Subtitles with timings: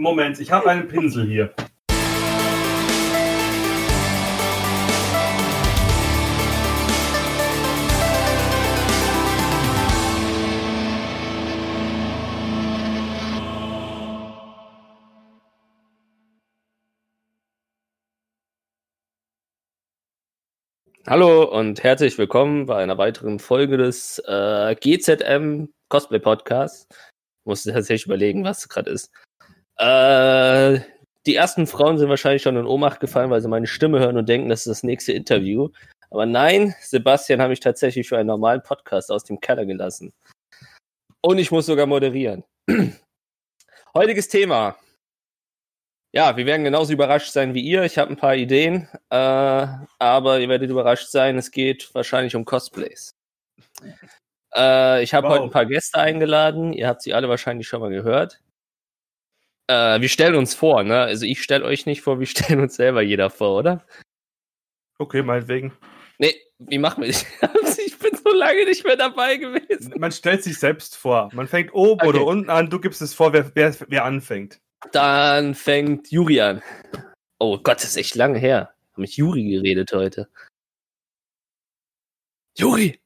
[0.00, 1.52] Moment, ich habe einen Pinsel hier.
[21.06, 26.88] Hallo und herzlich willkommen bei einer weiteren Folge des äh, GZM Cosplay Podcasts.
[27.44, 29.10] Musste tatsächlich überlegen, was gerade ist.
[29.80, 30.80] Äh,
[31.26, 34.28] die ersten Frauen sind wahrscheinlich schon in Ohnmacht gefallen, weil sie meine Stimme hören und
[34.28, 35.70] denken, das ist das nächste Interview.
[36.10, 40.12] Aber nein, Sebastian habe ich tatsächlich für einen normalen Podcast aus dem Keller gelassen.
[41.22, 42.44] Und ich muss sogar moderieren.
[43.94, 44.76] Heutiges Thema.
[46.12, 47.84] Ja, wir werden genauso überrascht sein wie ihr.
[47.84, 49.66] Ich habe ein paar Ideen, äh,
[49.98, 53.12] aber ihr werdet überrascht sein, es geht wahrscheinlich um Cosplays.
[54.54, 55.34] Äh, ich habe Wow.
[55.34, 56.72] heute ein paar Gäste eingeladen.
[56.72, 58.40] Ihr habt sie alle wahrscheinlich schon mal gehört.
[59.70, 61.00] Äh, wir stellen uns vor, ne?
[61.02, 63.86] Also ich stelle euch nicht vor, wir stellen uns selber jeder vor, oder?
[64.98, 65.72] Okay, meinetwegen.
[66.18, 67.24] Nee, wie machen wir das?
[67.78, 69.94] ich bin so lange nicht mehr dabei gewesen.
[69.96, 71.30] Man stellt sich selbst vor.
[71.32, 72.30] Man fängt oben oder Okay.
[72.30, 72.68] unten an.
[72.68, 74.58] Du gibst es vor, wer, wer, wer anfängt.
[74.92, 76.62] Dann fängt Juri an.
[77.38, 78.74] Oh Gott, das ist echt lange her.
[78.90, 80.28] Hab mit Juri geredet heute.
[82.58, 83.00] Juri!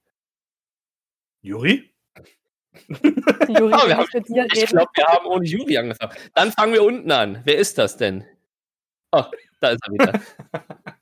[1.42, 1.94] Juri?
[2.89, 4.08] Juri, Ah, wir haben-
[4.53, 6.12] ich glaube, wir haben ohne Juri angefangen.
[6.34, 7.41] Dann fangen wir unten an.
[7.44, 8.25] Wer ist das denn?
[9.12, 9.25] Oh,
[9.61, 10.20] da ist er wieder.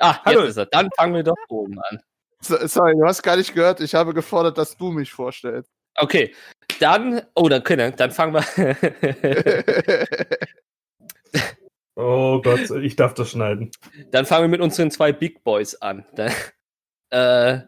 [0.00, 0.40] Ah, jetzt Hallo.
[0.42, 0.66] ist er.
[0.66, 2.00] Dann fangen wir doch oben an.
[2.40, 3.80] So- Sorry, du hast gar nicht gehört.
[3.80, 5.70] Ich habe gefordert, dass du mich vorstellst.
[5.96, 6.34] Okay,
[6.80, 8.44] dann, oh, dann können, dann fangen wir,
[11.96, 13.70] Oh Gott, ich darf das schneiden.
[14.10, 16.04] dann fangen wir mit unseren zwei Big Boys an.
[16.16, 16.32] Dann,
[17.10, 17.60] äh,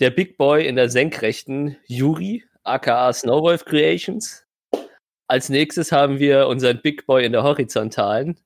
[0.00, 4.44] der Big Boy in der Senkrechten, Juri, aka Snowwolf Creations.
[5.26, 8.38] Als nächstes haben wir unseren Big Boy in der Horizontalen,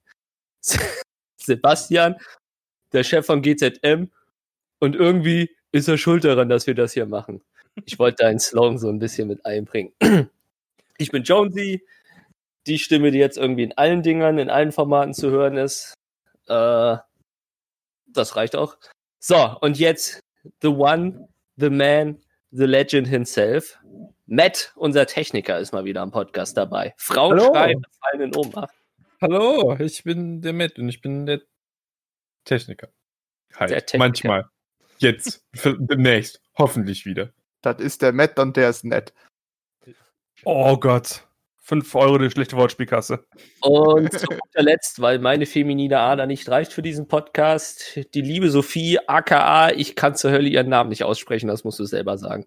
[1.37, 2.17] Sebastian,
[2.93, 4.11] der Chef von GZM.
[4.79, 7.43] Und irgendwie ist er schuld daran, dass wir das hier machen.
[7.85, 9.93] Ich wollte deinen Slogan so ein bisschen mit einbringen.
[10.99, 11.85] Ich bin Jonesy,
[12.67, 15.93] die Stimme, die jetzt irgendwie in allen Dingern, in allen Formaten zu hören ist.
[16.49, 16.97] Äh,
[18.07, 18.79] das reicht auch.
[19.19, 20.21] So, und jetzt
[20.63, 22.19] the one, the man,
[22.57, 23.79] the legend himself.
[24.27, 26.95] Matt, unser Techniker, ist mal wieder am Podcast dabei.
[26.97, 27.53] Frauen Hallo.
[27.55, 28.75] schreien, fallen in Ohnmacht.
[29.21, 31.41] Hallo, ich bin der Matt und ich bin der
[32.45, 32.89] Techniker.
[33.55, 33.99] Halt, Der Techniker.
[33.99, 34.45] manchmal.
[34.99, 37.31] Jetzt, für- demnächst, hoffentlich wieder.
[37.63, 39.13] das ist der Matt und der ist nett.
[40.45, 41.26] Oh Gott.
[41.67, 43.27] 5 Euro die schlechte Wortspielkasse.
[43.61, 48.51] Und zu guter Letzt, weil meine feminine Ader nicht reicht für diesen Podcast, die liebe
[48.51, 52.47] Sophie, aka, ich kann zur Hölle ihren Namen nicht aussprechen, das musst du selber sagen.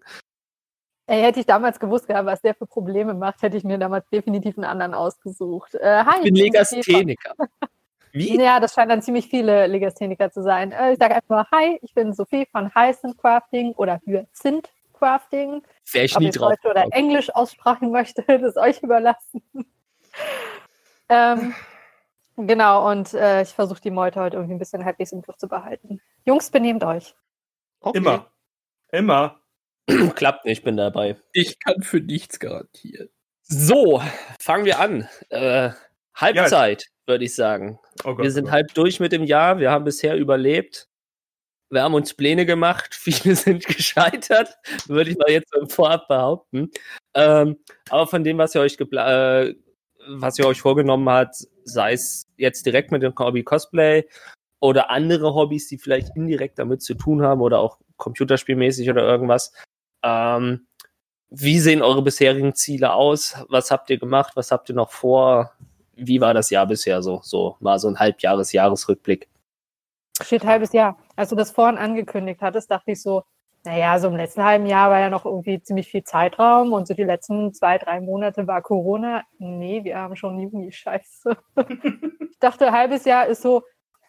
[1.06, 4.08] Ey, hätte ich damals gewusst, gehabt, was der für Probleme macht, hätte ich mir damals
[4.08, 5.74] definitiv einen anderen ausgesucht.
[5.74, 7.34] Äh, hi, Ich bin Legastheniker.
[8.12, 8.36] Wie?
[8.40, 10.72] Ja, das scheinen dann ziemlich viele Legastheniker zu sein.
[10.72, 15.62] Äh, ich sage einfach Hi, ich bin Sophie von Hyacinth Crafting oder Hyacinth Crafting.
[15.92, 16.50] Wäre ich Ob nie drauf.
[16.50, 19.42] Deutsch oder Englisch aussprechen möchte, das euch überlassen.
[21.08, 21.54] ähm,
[22.36, 25.48] genau, und äh, ich versuche die Meute heute irgendwie ein bisschen halbwegs im Griff zu
[25.48, 26.00] behalten.
[26.24, 27.14] Jungs, benehmt euch.
[27.80, 27.98] Okay.
[27.98, 28.30] Immer.
[28.92, 29.40] Immer.
[30.14, 31.16] Klappt nicht, bin dabei.
[31.32, 33.08] Ich kann für nichts garantieren.
[33.42, 34.02] So,
[34.38, 35.08] fangen wir an.
[35.30, 35.70] Äh,
[36.14, 37.80] Halbzeit, würde ich sagen.
[38.04, 38.22] Oh Gott.
[38.22, 39.58] Wir sind halb durch mit dem Jahr.
[39.58, 40.89] Wir haben bisher überlebt.
[41.70, 42.94] Wir haben uns Pläne gemacht.
[42.94, 46.70] Viele sind gescheitert, würde ich mal jetzt im Vorab behaupten.
[47.14, 47.56] Ähm,
[47.88, 49.54] aber von dem, was ihr euch äh,
[50.08, 54.04] was ihr euch vorgenommen habt, sei es jetzt direkt mit dem Hobby Cosplay
[54.58, 59.52] oder andere Hobbys, die vielleicht indirekt damit zu tun haben oder auch computerspielmäßig oder irgendwas.
[60.02, 60.66] Ähm,
[61.30, 63.36] wie sehen eure bisherigen Ziele aus?
[63.48, 64.32] Was habt ihr gemacht?
[64.34, 65.52] Was habt ihr noch vor?
[65.94, 67.20] Wie war das Jahr bisher so?
[67.22, 69.28] So mal so ein Halbjahres-Jahresrückblick.
[70.22, 70.96] Steht halbes Jahr.
[71.16, 73.22] Als du das vorhin angekündigt hattest, dachte ich so,
[73.64, 76.94] naja, so im letzten halben Jahr war ja noch irgendwie ziemlich viel Zeitraum und so
[76.94, 79.22] die letzten zwei, drei Monate war Corona.
[79.38, 81.36] Nee, wir haben schon Juni, scheiße.
[82.30, 83.62] ich dachte, halbes Jahr ist so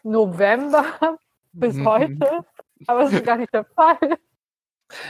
[0.04, 0.86] November
[1.54, 1.86] bis Mhm.
[1.86, 2.46] heute,
[2.88, 3.98] aber das ist gar nicht der Fall.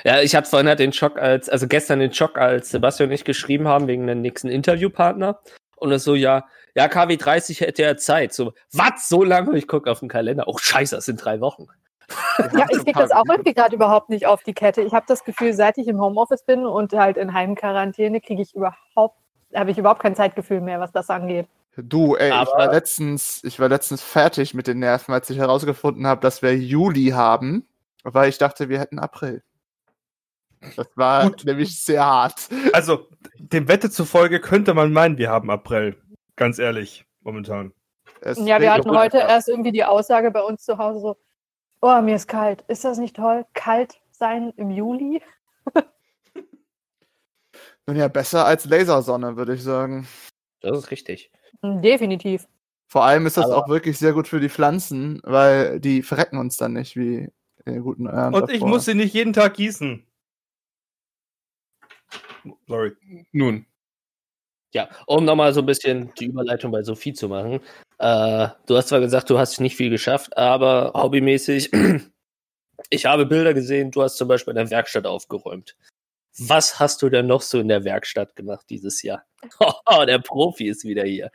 [0.04, 3.16] Ja, ich hatte vorhin halt den Schock als, also gestern den Schock, als Sebastian und
[3.16, 5.40] ich geschrieben haben wegen dem nächsten Interviewpartner.
[5.82, 6.46] Und so, ja,
[6.76, 8.34] ja, KW30 hätte er Zeit.
[8.34, 9.10] So, was?
[9.10, 9.58] So lange?
[9.58, 10.44] Ich gucke auf den Kalender.
[10.48, 11.68] Oh, scheiße, das sind drei Wochen.
[12.54, 14.82] Ja, ich kriege das auch irgendwie gerade überhaupt nicht auf die Kette.
[14.82, 18.54] Ich habe das Gefühl, seit ich im Homeoffice bin und halt in Heimquarantäne, kriege ich
[18.54, 19.16] überhaupt,
[19.56, 21.48] habe ich überhaupt kein Zeitgefühl mehr, was das angeht.
[21.78, 26.06] Du, ey, ich war letztens, ich war letztens fertig mit den Nerven, als ich herausgefunden
[26.06, 27.66] habe, dass wir Juli haben,
[28.04, 29.42] weil ich dachte, wir hätten April.
[30.76, 31.44] Das war Gut.
[31.46, 32.50] nämlich sehr hart.
[32.74, 33.08] Also,
[33.40, 36.00] dem Wette zufolge könnte man meinen, wir haben April.
[36.36, 37.74] Ganz ehrlich, momentan.
[38.22, 39.30] Es Ja, wir hatten heute runter.
[39.30, 41.18] erst irgendwie die Aussage bei uns zu Hause so,
[41.82, 42.64] oh, mir ist kalt.
[42.68, 43.46] Ist das nicht toll?
[43.54, 45.22] Kalt sein im Juli?
[47.88, 50.08] Nun ja, besser als Lasersonne, würde ich sagen.
[50.62, 51.32] Das ist richtig.
[51.64, 52.48] Hm, Definitiv.
[52.88, 56.38] Vor allem ist das Aber- auch wirklich sehr gut für die Pflanzen, weil die verrecken
[56.38, 57.30] uns dann nicht wie
[57.66, 58.70] in den guten Jahren Und ich davor.
[58.70, 60.06] muss sie nicht jeden Tag gießen.
[62.68, 62.92] Sorry.
[63.32, 63.66] Nun,
[64.74, 67.60] Ja, um nochmal so ein bisschen die Überleitung bei Sophie zu machen.
[68.00, 71.72] Äh, du hast zwar gesagt, du hast nicht viel geschafft, aber hobbymäßig,
[72.90, 75.76] ich habe Bilder gesehen, du hast zum Beispiel in der Werkstatt aufgeräumt.
[76.40, 79.24] Was hast du denn noch so in der Werkstatt gemacht dieses Jahr?
[79.86, 81.32] Oh, der Profi ist wieder hier.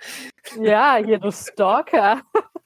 [0.59, 2.23] Ja, hier, du Stalker.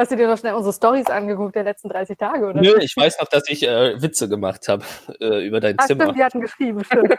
[0.00, 2.62] Hast du dir noch schnell unsere Stories angeguckt der letzten 30 Tage, oder?
[2.62, 4.82] Nö, ich weiß noch, dass ich äh, Witze gemacht habe
[5.20, 6.04] äh, über dein Ach, Zimmer.
[6.04, 7.14] stimmt, die hatten geschrieben, stimmt.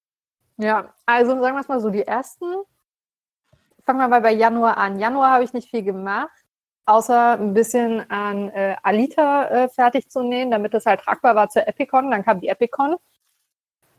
[0.56, 2.44] ja, also sagen wir es mal so, die ersten.
[3.86, 4.98] Fangen wir mal bei Januar an.
[4.98, 6.32] Januar habe ich nicht viel gemacht,
[6.86, 11.48] außer ein bisschen an äh, Alita äh, fertig zu nähen, damit das halt tragbar war
[11.48, 12.10] zur Epicon.
[12.10, 12.96] Dann kam die Epicon.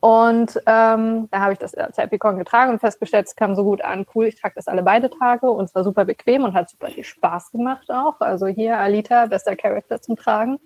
[0.02, 3.82] Und ähm, da habe ich das zur Epicon getragen und festgestellt, es kam so gut
[3.82, 4.06] an.
[4.16, 6.88] Cool, ich trage das alle beide Tage und es war super bequem und hat super
[6.88, 8.22] viel Spaß gemacht auch.
[8.22, 10.60] Also hier Alita, bester Charakter zum Tragen.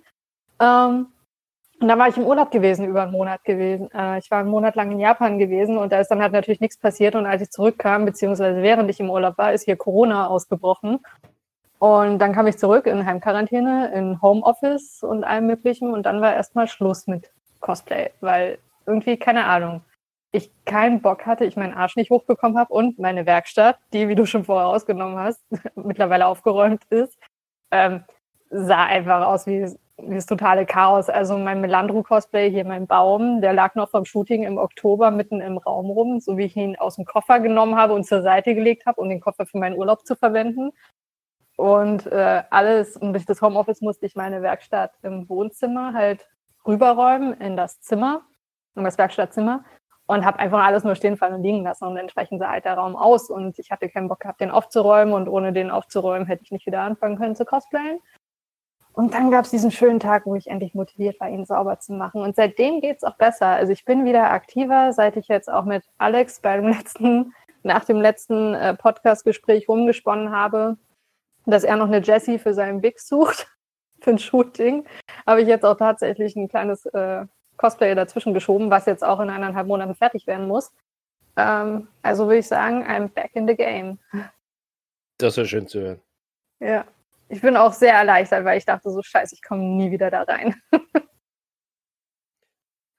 [0.60, 1.08] Ähm,
[1.80, 3.90] und dann war ich im Urlaub gewesen, über einen Monat gewesen.
[3.92, 6.60] Äh, ich war einen Monat lang in Japan gewesen und da ist dann halt natürlich
[6.60, 7.16] nichts passiert.
[7.16, 11.00] Und als ich zurückkam, beziehungsweise während ich im Urlaub war, ist hier Corona ausgebrochen.
[11.80, 15.92] Und dann kam ich zurück in Heimquarantäne, in Homeoffice und allem Möglichen.
[15.92, 19.82] Und dann war erstmal Schluss mit Cosplay, weil irgendwie, keine Ahnung,
[20.34, 24.16] ich keinen Bock hatte, ich meinen Arsch nicht hochbekommen habe und meine Werkstatt, die, wie
[24.16, 25.40] du schon vorher ausgenommen hast,
[25.76, 27.16] mittlerweile aufgeräumt ist,
[27.70, 28.04] ähm,
[28.50, 29.66] sah einfach aus wie,
[29.96, 31.08] wie das totale Chaos.
[31.08, 35.56] Also mein Melandro-Cosplay, hier mein Baum, der lag noch vom Shooting im Oktober mitten im
[35.56, 38.86] Raum rum, so wie ich ihn aus dem Koffer genommen habe und zur Seite gelegt
[38.86, 40.72] habe, um den Koffer für meinen Urlaub zu verwenden.
[41.56, 46.28] Und äh, alles, und durch das Homeoffice musste ich meine Werkstatt im Wohnzimmer halt
[46.66, 48.22] rüberräumen in das Zimmer,
[48.76, 49.64] in das Werkstattzimmer
[50.06, 52.74] und habe einfach alles nur stehen fallen und liegen lassen und entsprechend sah halt der
[52.74, 56.42] Raum aus und ich hatte keinen Bock gehabt, den aufzuräumen und ohne den aufzuräumen hätte
[56.42, 58.00] ich nicht wieder anfangen können zu cosplayen.
[58.92, 61.92] Und dann gab es diesen schönen Tag, wo ich endlich motiviert war, ihn sauber zu
[61.92, 62.22] machen.
[62.22, 63.48] Und seitdem geht's auch besser.
[63.48, 67.34] Also ich bin wieder aktiver, seit ich jetzt auch mit Alex beim letzten,
[67.64, 70.76] nach dem letzten äh, Podcast-Gespräch rumgesponnen habe,
[71.44, 73.48] dass er noch eine Jessie für seinen Big sucht,
[74.00, 74.86] für ein Shooting,
[75.26, 77.26] habe ich jetzt auch tatsächlich ein kleines äh,
[77.64, 80.70] Cosplay dazwischen geschoben, was jetzt auch in eineinhalb Monaten fertig werden muss.
[81.34, 83.98] Ähm, also würde ich sagen, I'm back in the game.
[85.16, 86.00] Das ist schön zu hören.
[86.60, 86.84] Ja.
[87.30, 90.24] Ich bin auch sehr erleichtert, weil ich dachte so, scheiße, ich komme nie wieder da
[90.24, 90.54] rein.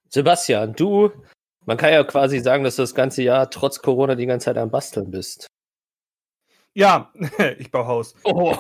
[0.09, 1.11] Sebastian, du,
[1.65, 4.57] man kann ja quasi sagen, dass du das ganze Jahr trotz Corona die ganze Zeit
[4.57, 5.45] am Basteln bist.
[6.77, 7.09] Ja,
[7.57, 8.15] ich baue Haus.
[8.23, 8.53] Oh,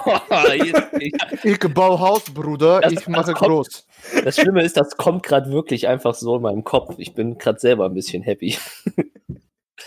[0.53, 1.13] jetzt, ich,
[1.43, 3.87] Ich baue Haus, Bruder, Das- ich mache das kommt- groß.
[4.23, 6.95] das Schlimme ist, das kommt gerade wirklich einfach so in meinem Kopf.
[6.97, 8.57] Ich bin gerade selber ein bisschen happy.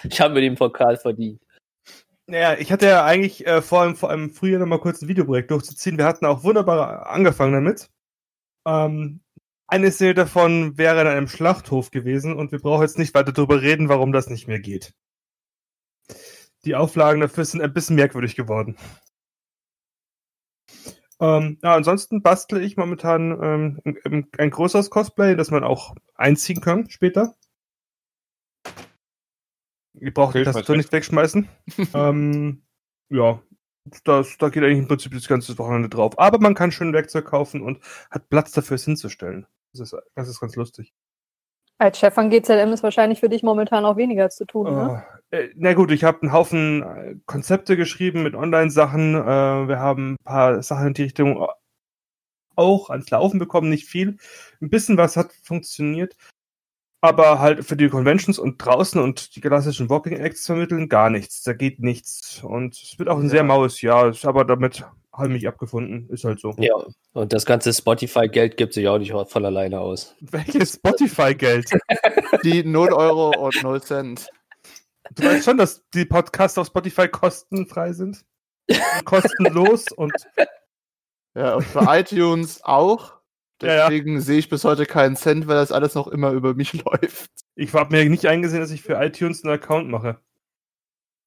[0.04, 1.40] Ich habe mir den Pokal verdient.
[2.28, 5.08] Naja, ich hatte ja eigentlich äh, vor, allem, vor allem Frühjahr noch mal kurz ein
[5.08, 5.98] Videoprojekt durchzuziehen.
[5.98, 7.88] Wir hatten auch wunderbar angefangen damit.
[8.64, 9.20] Ähm,
[9.66, 13.60] eine Szene davon wäre in einem Schlachthof gewesen und wir brauchen jetzt nicht weiter darüber
[13.60, 14.92] reden, warum das nicht mehr geht.
[16.68, 18.76] Die Auflagen dafür sind ein bisschen merkwürdig geworden.
[21.18, 26.90] Ähm, ja, ansonsten bastle ich momentan ähm, ein, größeres Cosplay, das man auch einziehen kann
[26.90, 27.34] später.
[29.94, 31.48] Ihr braucht die Okay, Tastatur schmeiß nicht wegschmeißen.
[31.94, 32.62] ähm,
[33.08, 33.42] ja,
[34.04, 36.18] das, da geht eigentlich im Prinzip das ganze Wochenende drauf.
[36.18, 39.46] Aber man kann schön Werkzeug kaufen und hat Platz dafür, es hinzustellen.
[39.72, 40.92] Das ist, das ist ganz lustig.
[41.78, 45.04] Als Chef von GZM ist wahrscheinlich für dich momentan auch weniger zu tun, ne?
[45.30, 49.14] Oh, äh, na gut, ich habe einen Haufen äh, Konzepte geschrieben mit Online-Sachen.
[49.14, 51.46] Äh, wir haben ein paar Sachen in die Richtung
[52.56, 54.16] auch ans Laufen bekommen, nicht viel.
[54.60, 56.16] Ein bisschen was hat funktioniert.
[57.00, 61.44] Aber halt für die Conventions und draußen und die klassischen Walking Acts vermitteln gar nichts.
[61.44, 62.42] Da geht nichts.
[62.42, 63.28] Und es wird auch ein Ja.
[63.30, 64.08] sehr maues Jahr.
[64.08, 64.84] Ist aber damit
[65.18, 66.08] habe ich mich abgefunden.
[66.10, 66.54] Ist halt so.
[66.58, 66.74] Ja,
[67.12, 70.14] und das ganze Spotify-Geld gibt sich auch nicht von alleine aus.
[70.20, 71.70] Welches Spotify-Geld?
[72.44, 74.28] Die 0 Euro und 0 Cent.
[75.14, 78.24] Du weißt schon, dass die Podcasts auf Spotify kostenfrei sind?
[79.04, 80.12] Kostenlos und
[81.34, 83.16] Ja, und für iTunes auch.
[83.60, 83.88] Ja, ja.
[83.88, 87.32] Deswegen sehe ich bis heute keinen Cent, weil das alles noch immer über mich läuft.
[87.56, 90.20] Ich habe mir nicht eingesehen, dass ich für iTunes einen Account mache.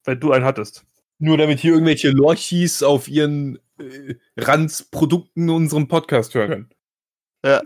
[0.04, 0.86] Weil du einen hattest.
[1.18, 6.70] nur damit hier irgendwelche Lorchis auf ihren äh, Ranz-Produkten unserem Podcast hören
[7.42, 7.60] können.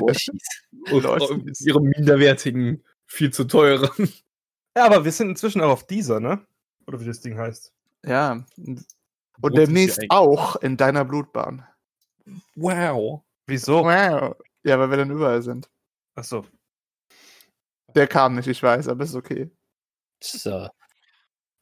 [0.00, 0.42] Oh, schieß.
[0.90, 4.12] Und ihre minderwertigen, viel zu teuren.
[4.76, 6.46] Ja, aber wir sind inzwischen auch auf dieser, ne?
[6.86, 7.72] Oder wie das Ding heißt.
[8.04, 8.44] Ja.
[8.56, 8.84] Und
[9.42, 11.66] Rot demnächst ja auch in deiner Blutbahn.
[12.54, 13.22] Wow.
[13.46, 13.84] Wieso?
[13.84, 14.36] Wow.
[14.64, 15.70] Ja, weil wir dann überall sind.
[16.14, 16.44] Achso.
[17.94, 19.50] Der kam nicht, ich weiß, aber ist okay.
[20.22, 20.68] So.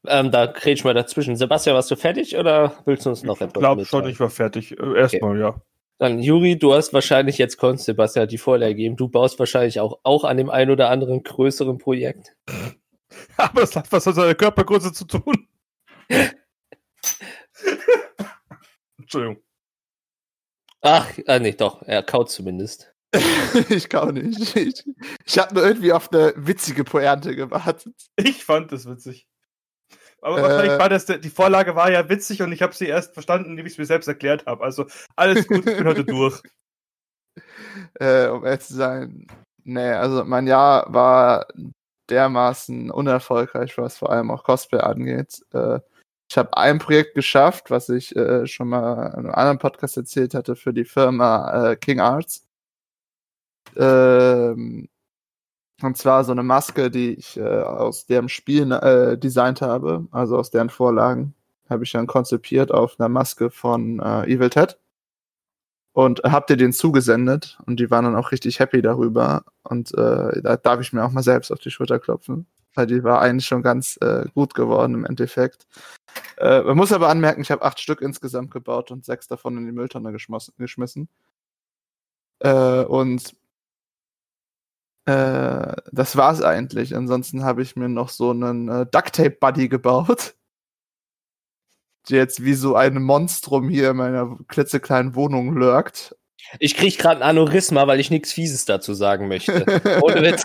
[0.06, 1.37] Ähm, da kretsch mal dazwischen.
[1.37, 4.30] Sebastian, warst du fertig oder willst du uns noch Ich etwas glaube schon, ich war
[4.30, 4.78] fertig.
[4.78, 5.61] Äh, Erstmal, ja.
[5.99, 8.96] Dann, Juri, du hast wahrscheinlich jetzt konntest Sebastian die Vorlage geben.
[8.96, 12.37] Du baust wahrscheinlich auch, auch an dem ein oder anderen größeren Projekt.
[13.37, 15.49] Aber das hat was mit seiner Körpergröße zu tun.
[18.99, 19.42] Entschuldigung.
[20.80, 22.94] Ach, ah, nee, doch, er kaut zumindest.
[23.70, 24.56] ich kann nicht.
[24.56, 24.84] Ich,
[25.25, 27.94] ich habe nur irgendwie auf eine witzige Pointe gewartet.
[28.16, 29.26] Ich fand das witzig.
[30.25, 30.43] Aber Äh.
[30.43, 33.66] wahrscheinlich war das, die Vorlage war ja witzig und ich habe sie erst verstanden, indem
[33.66, 34.64] ich es mir selbst erklärt habe.
[34.64, 36.40] Also alles gut, ich bin heute durch.
[37.99, 39.26] Äh, um ehrlich zu sein.
[39.64, 41.47] Nee, also mein Jahr war
[42.09, 45.43] dermaßen unerfolgreich, was vor allem auch Cosplay angeht.
[45.52, 45.81] Äh,
[46.31, 50.35] ich habe ein Projekt geschafft, was ich äh, schon mal in einem anderen Podcast erzählt
[50.35, 52.47] hatte, für die Firma äh, King Arts.
[53.76, 54.88] Ähm,
[55.84, 60.38] und zwar so eine Maske, die ich äh, aus deren Spiel äh, designt habe, also
[60.38, 61.34] aus deren Vorlagen,
[61.68, 64.78] habe ich dann konzipiert auf einer Maske von äh, Evil Ted
[65.92, 70.42] und habt ihr den zugesendet und die waren dann auch richtig happy darüber und äh,
[70.42, 73.46] da darf ich mir auch mal selbst auf die Schulter klopfen, weil die war eigentlich
[73.46, 75.66] schon ganz äh, gut geworden im Endeffekt.
[76.36, 79.66] Äh, man muss aber anmerken, ich habe acht Stück insgesamt gebaut und sechs davon in
[79.66, 81.08] die Mülltonne geschmissen.
[82.40, 83.34] Äh, und
[85.06, 86.96] äh, das war's eigentlich.
[86.96, 90.34] Ansonsten habe ich mir noch so einen äh, Duct-Tape Buddy gebaut.
[92.11, 96.14] Der jetzt wie so ein Monstrum hier in meiner klitzekleinen Wohnung lurkt.
[96.58, 99.64] Ich krieg gerade ein Aneurysma, weil ich nichts Fieses dazu sagen möchte.
[100.02, 100.44] Ohne Witz.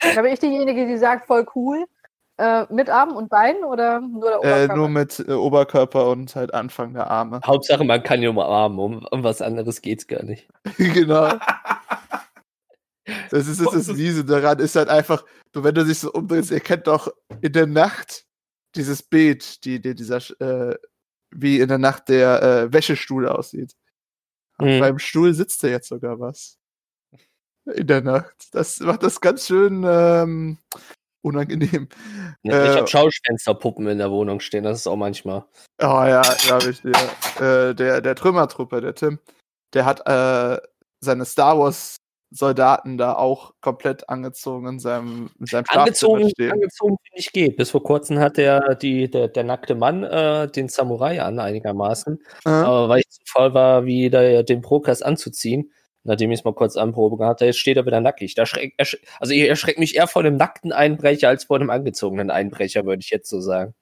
[0.16, 1.84] Aber ich diejenige, die sagt, voll cool.
[2.38, 4.76] Äh, mit Armen und Beinen oder nur der äh, Oberkörper?
[4.76, 7.40] nur mit äh, Oberkörper und halt Anfang der Arme.
[7.44, 8.78] Hauptsache, man kann ihn umarmen.
[8.78, 10.48] Um, um was anderes geht's gar nicht.
[10.78, 11.32] genau.
[13.30, 16.12] Das ist, das, ist das Miese daran, ist halt einfach, du, wenn du dich so
[16.12, 18.24] umdrehst, ihr kennt doch in der Nacht
[18.76, 20.76] dieses Bild, die, die dieser, äh,
[21.30, 23.74] wie in der Nacht der äh, Wäschestuhl aussieht.
[24.58, 24.80] Und Mhm.
[24.80, 26.58] beim Stuhl sitzt da jetzt sogar was.
[27.64, 28.48] In der Nacht.
[28.52, 30.58] Das macht das ganz schön ähm,
[31.28, 31.88] unangenehm.
[32.42, 35.44] Ja, ich Äh, habe Schaufensterpuppen in der Wohnung stehen, das ist auch manchmal.
[35.80, 36.94] Oh ja, ja, richtig.
[37.40, 37.68] Ja.
[37.68, 39.18] Äh, der, der Trümmertruppe, der Tim,
[39.74, 40.60] der hat äh,
[41.00, 41.96] seine Star Wars
[42.30, 46.52] Soldaten da auch komplett angezogen in seinem, in seinem Angezogen, stehen.
[46.52, 47.56] angezogen finde ich geht.
[47.56, 52.22] Bis vor kurzem hat der, die, der, der nackte Mann äh, den Samurai an, einigermaßen.
[52.44, 55.72] Äh, Aber weil ich zu faul war, wie der, den Prokas anzuziehen,
[56.04, 58.34] nachdem ich es mal kurz anproben hatte, jetzt steht er wieder nackig.
[58.34, 61.70] Da schreck, ersch also ich erschreckt mich eher vor einem nackten Einbrecher als vor einem
[61.70, 63.74] angezogenen Einbrecher, würde ich jetzt so sagen.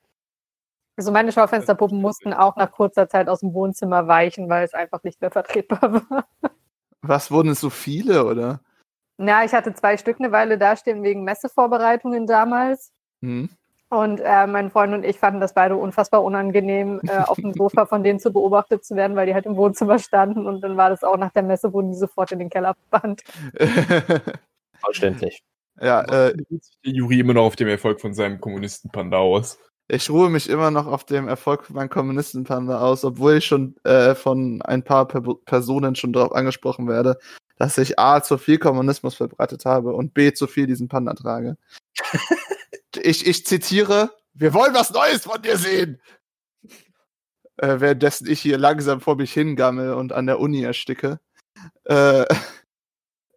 [0.97, 5.03] Also meine Schaufensterpuppen mussten auch nach kurzer Zeit aus dem Wohnzimmer weichen, weil es einfach
[5.03, 6.27] nicht mehr vertretbar war.
[7.03, 8.61] was wurden es so viele, oder?
[9.19, 12.93] Na, ich hatte zwei Stück eine Weile dastehen wegen Messevorbereitungen damals.
[13.23, 13.51] Hm?
[13.89, 17.87] Und äh, mein Freund und ich fanden das beide unfassbar unangenehm, äh, auf dem Sofa
[17.87, 20.45] von denen zu beobachtet zu werden, weil die halt im Wohnzimmer standen.
[20.47, 23.23] Und dann war das auch nach der Messe, wurden die sofort in den Keller verbannt.
[24.85, 25.43] Verständlich.
[25.81, 26.35] ja, äh,
[26.85, 29.59] Der Juri immer noch auf dem Erfolg von seinem Kommunisten-Panda aus.
[29.89, 33.77] ich ruhe mich immer noch auf dem Erfolg von meinem Kommunistenpanda aus, obwohl ich schon
[33.85, 37.19] äh, von ein paar per Personen schon darauf angesprochen werde,
[37.57, 41.57] dass ich A, zu viel Kommunismus verbreitet habe und B, zu viel diesen Panda trage.
[43.03, 46.01] ich, ich zitiere, wir wollen was Neues von dir sehen.
[47.59, 51.21] Äh, währenddessen ich hier langsam vor mich hingammel und an der Uni ersticke.
[51.85, 52.27] Äh,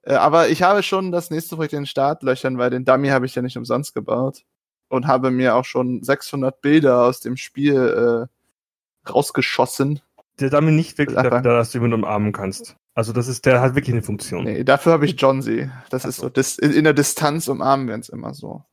[0.04, 3.26] äh, aber ich habe schon das nächste Projekt in den Startlöchern, weil den Dummy habe
[3.26, 4.44] ich ja nicht umsonst gebaut
[4.90, 10.02] und habe mir auch schon 600 Bilder aus dem Spiel äh, rausgeschossen.
[10.40, 12.76] Der damit nicht wirklich dafür, da, dass du jemanden umarmen kannst.
[13.00, 14.44] Also das ist, der hat wirklich eine Funktion.
[14.44, 15.70] Nee, dafür habe ich Johnsy.
[15.90, 16.28] Das Ach ist so.
[16.28, 18.66] das, in, in der Distanz umarmen wir uns immer so.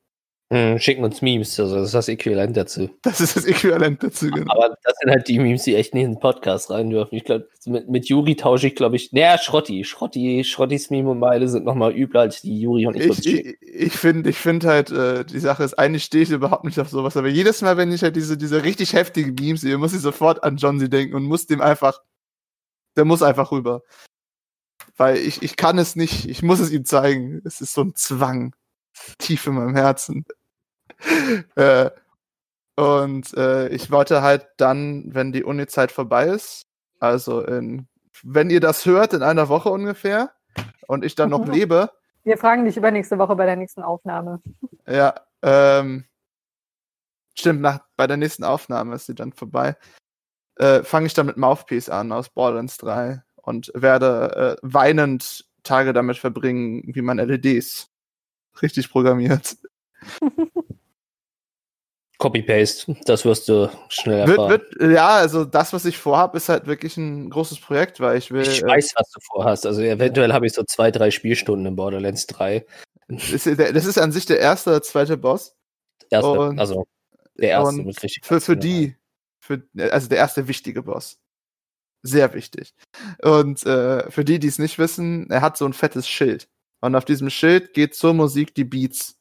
[0.52, 2.90] Hm, schicken uns Memes, also das ist das Äquivalent dazu.
[3.02, 4.28] Das ist das Äquivalent dazu.
[4.28, 4.52] Genau.
[4.52, 7.14] Aber das sind halt die Memes, die echt nicht in den Podcast rein dürfen.
[7.14, 9.84] Ich glaube, mit, mit Juri tausche ich, glaube ich, naja, Schrotti.
[9.84, 13.56] Schrotti, Schrottis Meme und meine sind nochmal übler als die Juri und ich, Ich, ich,
[13.60, 16.88] ich finde ich find halt, äh, die Sache ist, eigentlich stehe ich überhaupt nicht auf
[16.88, 20.00] sowas, aber jedes Mal, wenn ich halt diese, diese richtig heftigen Memes sehe, muss ich
[20.00, 22.00] sofort an Johnsy denken und muss dem einfach,
[22.96, 23.82] der muss einfach rüber.
[24.96, 27.42] Weil ich, ich kann es nicht, ich muss es ihm zeigen.
[27.44, 28.54] Es ist so ein Zwang.
[29.18, 30.24] Tief in meinem Herzen.
[31.54, 31.90] äh,
[32.76, 36.66] und äh, ich wollte halt dann, wenn die Uni-Zeit vorbei ist,
[36.98, 37.88] also in,
[38.22, 40.32] wenn ihr das hört, in einer Woche ungefähr,
[40.86, 41.90] und ich dann noch lebe,
[42.24, 44.40] Wir fragen dich übernächste Woche bei der nächsten Aufnahme.
[44.86, 46.04] ja, ähm,
[47.34, 49.76] stimmt, nach, bei der nächsten Aufnahme ist sie dann vorbei,
[50.56, 55.92] äh, fange ich dann mit Mouthpiece an aus Borderlands 3 und werde äh, weinend Tage
[55.92, 57.90] damit verbringen, wie man LEDs
[58.60, 59.56] richtig programmiert.
[62.18, 64.62] Copy-Paste, das wirst du schnell Wird, erfahren.
[64.78, 68.30] wird, ja, also das, was ich vorhabe, ist halt wirklich ein großes Projekt, weil ich
[68.30, 68.42] will.
[68.42, 69.66] ich äh, weiß, was du vorhast.
[69.66, 72.64] Also eventuell habe ich so zwei, drei Spielstunden in Borderlands 3.
[73.08, 75.54] das, ist, an sich der erste oder zweite Boss.
[76.10, 76.86] Erste, Und- also
[77.36, 78.96] der erste mit richtig Für, für die,
[79.38, 79.62] für,
[79.92, 81.18] also der erste wichtige Boss.
[82.06, 82.74] Sehr wichtig.
[83.22, 86.48] Und äh, für die, die es nicht wissen, er hat so ein fettes Schild.
[86.80, 89.16] Und auf diesem Schild geht zur Musik die Beats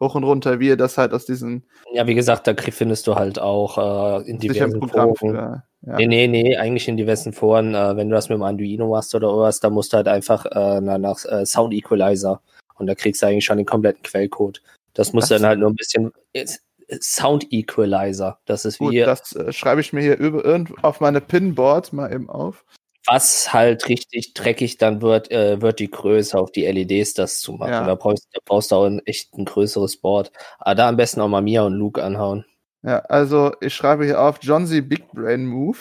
[0.00, 3.16] hoch und runter, wie ihr das halt aus diesen Ja, wie gesagt, da findest du
[3.16, 5.16] halt auch äh, in diversen Foren.
[5.16, 5.64] für.
[5.86, 5.96] Ja.
[5.96, 9.14] Nee, nee, nee, eigentlich in diversen Foren, äh, wenn du das mit dem Arduino machst
[9.14, 12.40] oder was, da musst du halt einfach äh, na- nach äh, Sound Equalizer
[12.76, 14.60] und da kriegst du eigentlich schon den kompletten Quellcode.
[14.94, 16.62] Das musst du dann halt nur ein bisschen ist-
[17.00, 18.38] Sound Equalizer.
[18.46, 22.12] Das ist Gut, wie das äh, schreibe ich mir hier über, auf meine Pinboard mal
[22.12, 22.64] eben auf.
[23.06, 27.52] was halt richtig dreckig dann wird, äh, wird die Größe auf die LEDs das zu
[27.54, 27.72] machen.
[27.72, 27.86] Ja.
[27.86, 30.30] Da brauchst, da brauchst du auch ein, echt ein größeres Board.
[30.58, 32.44] Aber da am besten auch mal Mia und Luke anhauen.
[32.82, 35.78] Ja, also ich schreibe hier auf John Z Big Brain Move.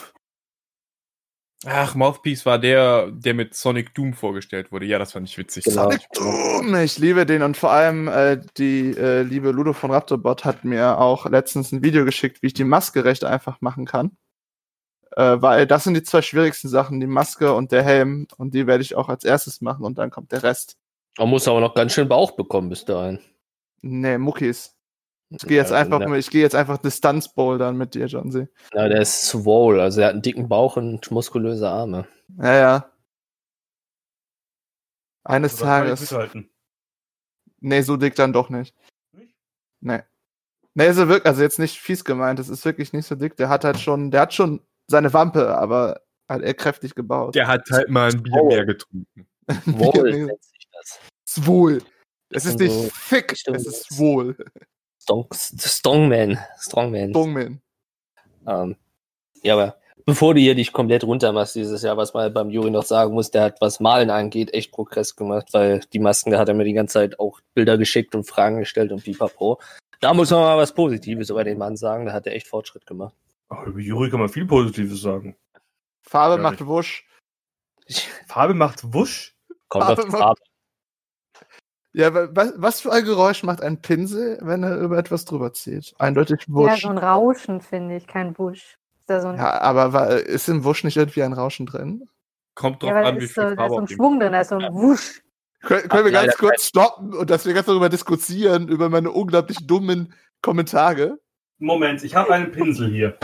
[1.65, 4.85] Ach, Mouthpiece war der, der mit Sonic Doom vorgestellt wurde.
[4.85, 5.63] Ja, das fand ich witzig.
[5.63, 5.83] Genau.
[5.83, 10.45] Sonic Doom, ich liebe den und vor allem äh, die äh, liebe Ludo von Raptorbot
[10.45, 14.15] hat mir auch letztens ein Video geschickt, wie ich die Maske recht einfach machen kann.
[15.15, 18.67] Äh, weil das sind die zwei schwierigsten Sachen, die Maske und der Helm und die
[18.67, 20.77] werde ich auch als erstes machen und dann kommt der Rest.
[21.17, 23.19] Man muss aber noch ganz schön Bauch bekommen bis dahin.
[23.81, 24.76] Nee, Muckis.
[25.29, 28.31] Ich gehe jetzt Ja, einfach, mit- ich gehe jetzt einfach Distanz bouldern mit dir, John
[28.31, 28.49] Z.
[28.73, 32.07] na, der ist swole, also er hat einen dicken Bauch und muskulöse Arme.
[32.37, 32.91] Ja, ja.
[35.25, 36.15] Eines ich Tages.
[37.59, 38.73] Nee, so dick dann doch nicht.
[39.11, 39.35] Nicht?
[39.81, 40.01] Nee.
[40.75, 43.35] Nee, ist er wirklich, also jetzt nicht fies gemeint, das ist wirklich nicht so dick.
[43.35, 47.35] Der hat halt schon, der hat schon seine Wampe, aber halt eher kräftig gebaut.
[47.35, 49.27] Der hat halt mal ein Bier mehr getrunken.
[49.63, 50.99] Swole Ja, nennt sich das.
[51.27, 51.77] Swole.
[52.29, 54.37] Es Das ist nicht so thick, Richtungen es ist jetzt.
[55.07, 56.37] Strong, Strongman.
[56.59, 57.13] Strongman.
[57.13, 57.61] Dongmin.
[58.45, 58.75] Ähm,
[59.41, 62.83] ja, aber bevor du hier dich komplett runtermachst dieses Jahr, was man beim Juri noch
[62.83, 66.49] sagen muss, der hat, was Malen angeht, echt Progress gemacht, weil die Masken, da hat
[66.49, 69.61] er mir die ganze Zeit auch Bilder geschickt und Fragen gestellt und pipapo.
[70.01, 72.85] Da muss man mal was Positives über den Mann sagen, da hat er echt Fortschritt
[72.85, 73.15] gemacht.
[73.49, 75.37] Ach, über Juri kann man viel Positives sagen.
[76.01, 77.05] Farbe Ja, macht ich- Wusch.
[78.27, 79.35] Farbe macht Wusch.
[79.69, 80.41] Kommt Farbe auf die macht- Farbe.
[81.93, 85.53] Ja, wa- was, was für ein Geräusch macht ein Pinsel, wenn er über etwas drüber
[85.53, 85.93] zieht?
[85.97, 86.81] Eindeutig Ja, Wusch.
[86.81, 88.77] so ein Rauschen, finde ich, kein Wusch.
[88.99, 92.07] Ist da so ein, Ja, aber wa- ist im Wusch nicht irgendwie ein Rauschen drin?
[92.55, 94.19] Kommt drauf ja, weil da an, wie ist viel so, da ist so ein Schwung
[94.19, 95.21] drin, da ist so ein Wusch.
[95.61, 99.57] Können, können wir ganz kurz stoppen und dass wir ganz darüber diskutieren, über meine unglaublich
[99.65, 101.17] dummen Kommentare?
[101.57, 103.17] Moment, ich habe einen Pinsel hier.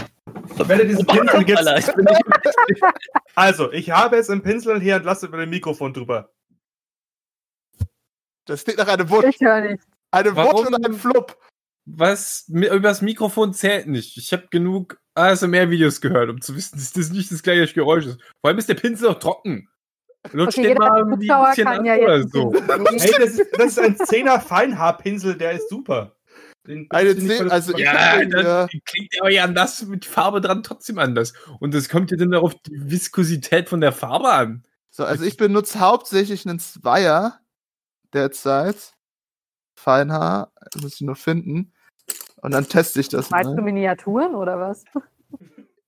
[0.57, 1.93] Ich werde diesen Pinsel Alter, jetzt.
[2.69, 2.81] ich
[3.35, 6.29] Also, ich habe jetzt einen Pinsel hier und lasse über dem Mikrofon drüber.
[8.45, 9.25] Das klingt nach einem Wusch.
[9.25, 9.83] Ich höre nicht.
[10.11, 10.65] Eine Warum?
[10.65, 11.37] Wusch und ein Flupp.
[11.85, 12.45] Was?
[12.49, 14.17] Übers Mikrofon zählt nicht.
[14.17, 18.19] Ich habe genug ASMR-Videos gehört, um zu wissen, dass das nicht das gleiche Geräusch ist.
[18.41, 19.67] Vor allem ist der Pinsel auch trocken.
[20.31, 22.53] Lutsch Okay, den mal ein bisschen an ja oder so.
[22.53, 26.15] Ey, das ist, das ist ein 10er Feinhaarpinsel, der ist super.
[26.65, 28.27] Den Eine benutze ich nicht, Zehn- weil das- also ich- Ja, Ja.
[28.67, 31.33] das klingt aber ja anders mit Farbe dran trotzdem anders.
[31.59, 34.63] Und das kommt ja dann auf die Viskosität von der Farbe an.
[34.89, 37.39] So, also ich benutze hauptsächlich einen Zweier
[38.13, 38.93] derzeit.
[39.75, 41.73] Feinhaar, muss ich nur finden.
[42.37, 43.63] Und dann teste ich das Meinst du mal.
[43.63, 44.83] Miniaturen oder was?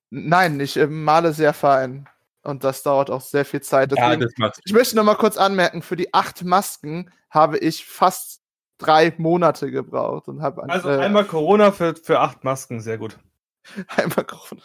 [0.09, 2.07] Nein, ich äh, male sehr fein.
[2.43, 3.91] Und das dauert auch sehr viel Zeit.
[3.91, 4.59] Ja, Deswegen, das macht.
[4.63, 8.41] ich möchte noch mal kurz anmerken, für die acht Masken habe ich fast
[8.77, 13.17] drei Monate gebraucht und habe Also äh, einmal Corona für, für acht Masken, sehr gut.
[13.87, 14.61] einmal Corona.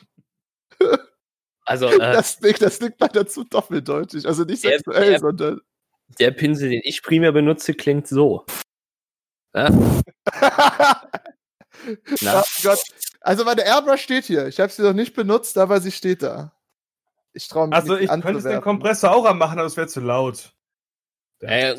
[1.65, 4.27] Also, äh, Das, klingt- das klingt leider zu doppeldeutig.
[4.27, 5.61] Also nicht sexuell, der- sondern.
[6.19, 8.45] Der Pinsel, den ich primär benutze, klingt so.
[9.55, 9.71] Ja?
[12.21, 12.41] Na?
[12.41, 12.83] Oh Gott.
[13.21, 14.47] Also meine Airbrush steht hier.
[14.47, 16.53] Ich habe sie noch nicht benutzt, aber sie steht da.
[17.33, 18.61] Ich traue mich Also nicht, ich sie könnte es den.
[18.61, 20.53] Kompressor auch anmachen, aber es wäre zu laut.
[21.41, 21.75] Äh,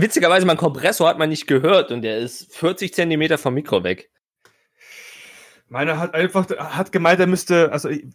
[0.00, 4.10] witzigerweise, mein Kompressor hat man nicht gehört und der ist 40 Zentimeter vom Mikro weg.
[5.68, 8.06] Meiner hat einfach, hat gemeint, er müsste, also ich,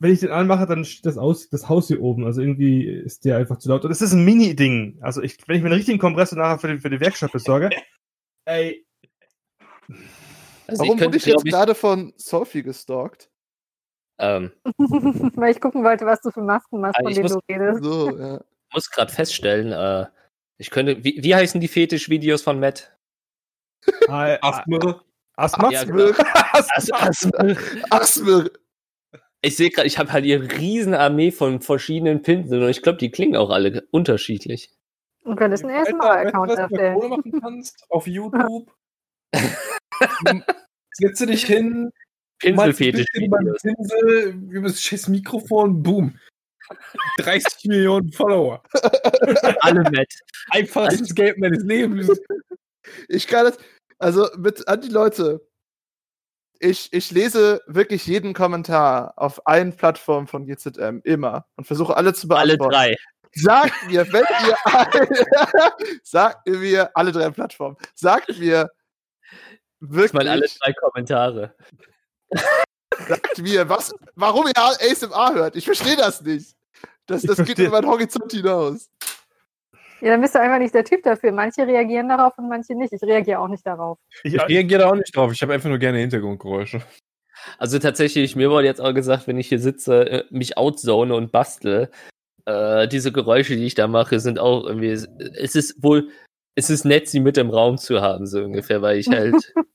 [0.00, 2.24] wenn ich den anmache, dann steht das, aus, das Haus hier oben.
[2.24, 3.84] Also irgendwie ist der einfach zu laut.
[3.84, 4.98] Und es ist ein Mini-Ding.
[5.00, 7.70] Also ich, wenn ich mir einen richtigen Kompressor nachher für die, für die Werkstatt besorge,
[8.46, 8.86] ey,
[10.66, 13.30] Also Warum ich wurde könnte, ich jetzt ich, gerade von Sophie gestalkt?
[14.20, 14.50] ähm,
[15.36, 17.52] Weil ich gucken wollte, was du für Masken machst, Ah, von ich denen muss- du
[17.54, 17.82] redest.
[17.84, 18.40] So, ja.
[18.72, 20.06] muss gerade feststellen, äh,
[20.58, 22.96] ich könnte, wie, wie heißen die Fetisch-Videos von Matt?
[24.08, 25.02] Ah, Asthma.
[25.36, 25.68] Asthma?
[25.70, 26.10] Genau.
[26.52, 27.10] Asthma.
[27.90, 28.44] Asthma.
[29.42, 32.82] Ich sehe gerade, ich habe halt hier eine riesen Armee von verschiedenen Pinseln und ich
[32.82, 34.70] glaube, die klingen auch alle unterschiedlich.
[35.24, 36.94] Du könntest einen Weißt du, ASMR-Account du erstellen.
[36.94, 37.84] Kohle machen kannst?
[37.90, 38.72] Auf YouTube.
[40.92, 41.92] Setze dich hin,
[42.38, 43.06] Pinselfetisch.
[43.12, 46.18] Pinsel, über das scheiß Mikrofon, boom.
[47.18, 48.62] 30 Millionen Follower.
[49.60, 50.12] Alle nett.
[50.50, 52.20] Einfachstes Geld meines Lebens.
[53.08, 53.58] Ich kann das,
[53.98, 55.47] also mit an die Leute.
[56.60, 62.12] Ich, ich lese wirklich jeden Kommentar auf allen Plattformen von GZM immer und versuche alle
[62.14, 62.72] zu Alle beantworten.
[62.74, 62.96] drei.
[63.32, 64.56] Sagt mir, wenn ihr
[66.02, 67.76] sagt mir alle drei Plattformen.
[67.94, 68.70] Sagt mir
[69.80, 71.54] Ich wirklich, meine, alle drei Kommentare.
[73.06, 75.56] sagt mir, was, warum ihr ASMR hört.
[75.56, 76.56] Ich verstehe das nicht.
[77.06, 78.90] Das, Ich das geht über den Horizont hinaus.
[80.00, 81.32] Ja, dann bist du einfach nicht der Typ dafür.
[81.32, 82.92] Manche reagieren darauf und manche nicht.
[82.92, 83.98] Ich reagiere auch nicht darauf.
[84.22, 85.32] Ich, Ich reagiere da auch nicht drauf.
[85.32, 86.82] Ich habe einfach nur gerne Hintergrundgeräusche.
[87.58, 91.32] Also tatsächlich, mir wurde jetzt auch gesagt, wenn ich hier sitze, äh, mich outzone und
[91.32, 91.90] bastle,
[92.46, 96.10] äh, diese Geräusche, die ich da mache, sind auch irgendwie, es ist wohl,
[96.54, 99.34] es ist nett, sie mit im Raum zu haben, so ungefähr, weil ich halt,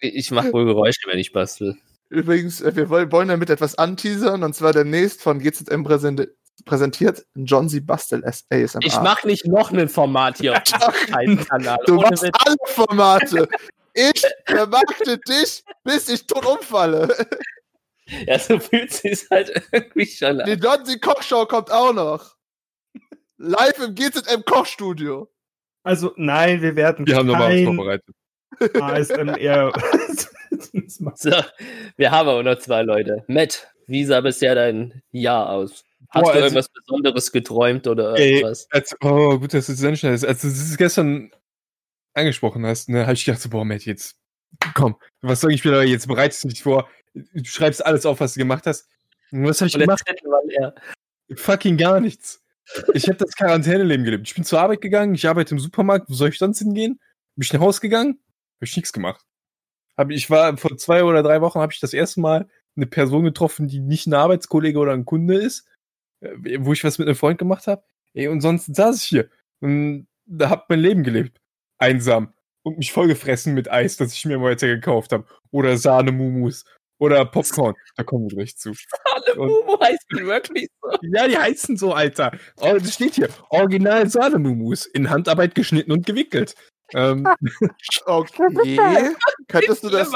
[0.00, 1.76] ich mache wohl Geräusche, wenn ich bastel.
[2.08, 6.28] Übrigens, äh, wir wollen, damit etwas anteasern und zwar demnächst von GZM präsent,
[6.64, 7.80] präsentiert John C.
[7.80, 8.80] Bastel as ASMR.
[8.84, 11.78] Ich mache nicht noch ein Format hier auf diesem Kanal.
[11.86, 12.36] Du machst Witz.
[12.44, 13.48] alle Formate.
[13.94, 17.08] Ich vermarkte dich, bis ich tot umfalle.
[18.26, 20.46] Ja, so fühlt sich halt irgendwie schon an.
[20.46, 20.98] Die John C.
[20.98, 22.36] Kochshow kommt auch noch.
[23.38, 25.28] Live im GZM Kochstudio.
[25.82, 28.14] also nein, wir werden Wir haben nochmal was vorbereitet.
[28.80, 29.72] ASMR.
[31.16, 31.30] So,
[31.96, 33.24] wir haben aber noch zwei Leute.
[33.26, 35.84] Matt, wie sah bisher dein Jahr aus?
[36.10, 38.68] Hast Boah, du also- irgendwas Besonderes geträumt oder Ey, irgendwas?
[38.70, 40.24] Als, oh, gut, dass du es ist.
[40.24, 41.30] Als du es gestern
[42.14, 44.16] angesprochen hast, ne, habe ich gedacht, so, boah, Matt, jetzt,
[44.74, 46.88] komm, was soll ich mir da jetzt bereitest du dich vor?
[47.14, 48.88] Du schreibst alles auf, was du gemacht hast.
[49.32, 50.02] Und was habe ich gemacht?
[51.34, 52.42] Fucking gar nichts.
[52.94, 54.28] Ich habe das Quarantäneleben gelebt.
[54.28, 57.00] Ich bin zur Arbeit gegangen, ich arbeite im Supermarkt, wo soll ich sonst hingehen?
[57.36, 58.18] Bin ich nach Hause gegangen,
[58.56, 59.24] habe ich nichts gemacht.
[59.96, 63.24] Hab, ich war vor zwei oder drei Wochen habe ich das erste Mal eine Person
[63.24, 65.66] getroffen, die nicht ein Arbeitskollege oder ein Kunde ist,
[66.58, 67.82] wo ich was mit einem Freund gemacht habe.
[68.14, 69.28] Ey, und sonst saß ich hier
[69.60, 71.40] und da hab mein Leben gelebt.
[71.78, 72.32] Einsam.
[72.62, 75.24] Und mich vollgefressen mit Eis, das ich mir mal heute gekauft habe.
[75.52, 76.64] Oder Sahne-Mumus.
[76.98, 77.74] Oder Popcorn.
[77.96, 78.72] Da kommen wir gleich zu.
[79.04, 80.90] Alle Und- Mumu heißt die wirklich so.
[81.02, 82.32] Ja, die heißen so, Alter.
[82.56, 83.28] Oh, das steht hier.
[83.50, 84.86] Original Sahnemumus.
[84.86, 86.54] In Handarbeit geschnitten und gewickelt.
[86.94, 87.28] Ähm,
[88.06, 89.14] Okay.
[89.48, 90.10] Könntest du das,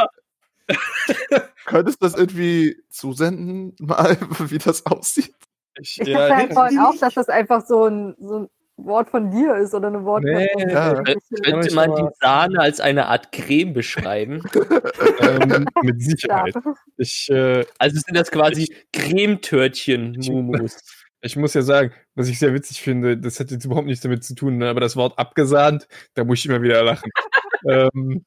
[1.67, 4.17] könntest du das irgendwie zusenden, mal,
[4.51, 5.35] wie das aussieht?
[5.79, 9.31] Ich, Ich ja, dachte halt auch, dass das einfach so ein, so ein Wort von
[9.31, 11.03] dir ist oder eine Wort Nee, von ja.
[11.43, 14.43] Könnte man die Sahne als eine Art Creme beschreiben?
[15.21, 16.03] ähm, mit.
[16.03, 16.55] Sicherheit.
[16.97, 20.79] Ich, äh, Also sind das quasi Cremetörtchen-Mumus.
[21.21, 24.25] ich muss ja sagen, was ich sehr witzig finde, das hat jetzt überhaupt nichts damit
[24.25, 27.11] zu tun, ne, aber das Wort abgesahnt, da muss ich immer wieder lachen.
[27.69, 28.25] ähm,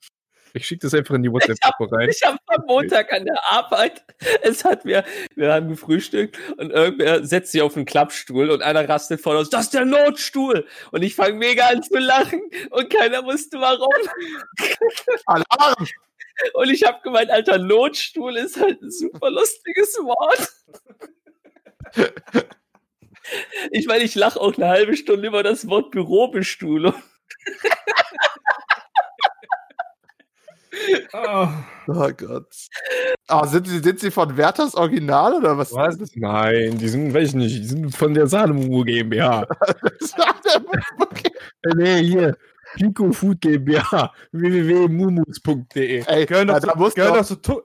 [0.53, 2.09] ich schicke das einfach in die WhatsApp-Gruppe rein.
[2.09, 4.03] Ich habe am Montag an der Arbeit,
[4.41, 5.03] es hat mir,
[5.35, 9.49] wir haben gefrühstückt und irgendwer setzt sich auf einen Klappstuhl und einer rastet voll aus,
[9.49, 10.67] das ist der Notstuhl!
[10.91, 13.89] Und ich fange mega an zu lachen und keiner wusste warum.
[15.25, 15.87] Alarm!
[16.53, 20.49] Und ich habe gemeint, alter, Notstuhl ist halt ein super lustiges Wort.
[23.71, 26.93] Ich meine, ich lache auch eine halbe Stunde über das Wort Bürobestuhlung.
[31.13, 31.47] Oh.
[31.87, 32.47] Oh Gott.
[33.27, 35.71] Ah, sind, sie, sind sie von Werthers Original oder was?
[35.73, 35.97] Was?
[36.15, 39.45] Nein, die sind, weiß ich nicht, die sind von der Sahnemumu GmbH.
[40.99, 41.31] okay.
[41.75, 42.37] Nee, hier.
[42.75, 44.11] Pico Food GmbH.
[44.31, 46.03] www.mumus.de.
[46.07, 47.61] Ey, Gehören ja, doch, da zu, muss gehören doch, doch zu Tu-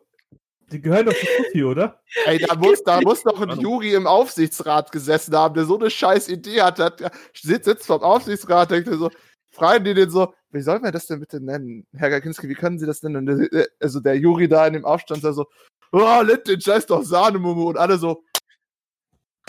[0.70, 2.00] die gehören doch zu Tutti, oder?
[2.26, 5.88] ey, da muss, da muss doch ein Juri im Aufsichtsrat gesessen haben, der so eine
[5.90, 6.78] scheiß Idee hat.
[6.78, 7.00] hat
[7.34, 9.10] sitzt, sitzt vom Aufsichtsrat, denkt er so,
[9.58, 11.86] fragen die den so, wie soll man das denn bitte nennen?
[11.94, 13.28] Herr Gakinski, wie können Sie das nennen?
[13.28, 15.46] Und der, also der Juri da in dem Aufstand sagt so,
[15.92, 18.22] oh, lennt den Scheiß doch Sahnemumu und alle so,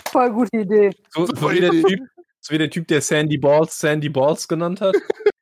[0.08, 0.90] Voll gute Idee.
[1.10, 2.00] So, so, wie der typ,
[2.40, 4.96] so wie der Typ, der Sandy Balls Sandy Balls genannt hat.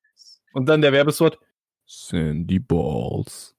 [0.52, 1.38] Und dann der Werbeswort
[1.87, 3.54] Sandy Balls.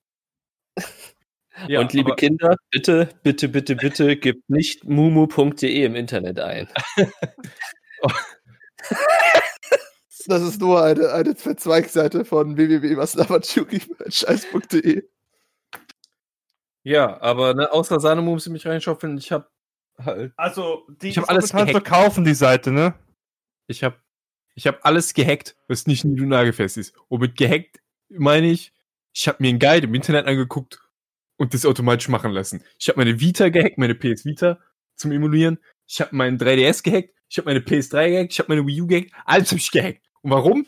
[1.67, 6.67] Ja, und liebe aber- Kinder, bitte, bitte, bitte, bitte, gebt nicht mumu.de im Internet ein.
[10.27, 15.03] das ist nur eine, eine Verzweigseite von www.waslavatschuri.scheiß.de.
[16.83, 19.17] Ja, aber ne, außer Sahnemumu müssen mich reinschaufeln.
[19.17, 19.47] Ich habe
[19.97, 21.85] halt, Also, die Ich hab ist alles gehackt.
[21.85, 22.93] kaufen, die Seite, ne?
[23.67, 23.97] ich habe
[24.55, 26.95] ich hab alles gehackt, was nicht nido nagelfest ist.
[27.07, 27.79] Und mit gehackt
[28.09, 28.73] meine ich,
[29.13, 30.79] Ich habe mir einen Guide im Internet angeguckt
[31.37, 32.63] und das automatisch machen lassen.
[32.79, 34.59] Ich habe meine Vita gehackt, meine PS Vita
[34.95, 35.59] zum Emulieren.
[35.87, 37.09] Ich habe meinen 3DS gehackt.
[37.29, 38.31] Ich habe meine PS3 gehackt.
[38.33, 39.11] Ich habe meine Wii U gehackt.
[39.25, 40.01] Alles habe ich gehackt.
[40.21, 40.65] Und warum?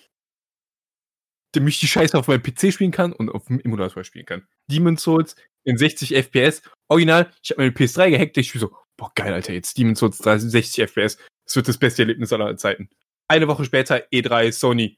[1.54, 4.48] Damit ich die Scheiße auf meinem PC spielen kann und auf dem Emulator spielen kann.
[4.68, 6.62] Demon's Souls in 60 FPS.
[6.88, 8.38] Original, ich habe meine PS3 gehackt.
[8.38, 11.18] Ich spiele so, boah, geil, Alter, jetzt Demon's Souls 60 FPS.
[11.46, 12.90] Das wird das beste Erlebnis aller Zeiten.
[13.28, 14.98] Eine Woche später, E3, Sony.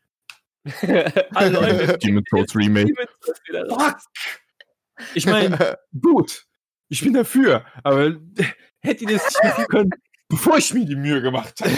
[1.35, 2.93] Hallo, Demon's Souls Remake.
[3.69, 3.97] Fuck!
[5.15, 6.45] Ich meine, gut,
[6.89, 8.15] ich bin dafür, aber
[8.81, 9.89] hätte ihr das nicht machen können,
[10.29, 11.71] bevor ich mir die Mühe gemacht habe.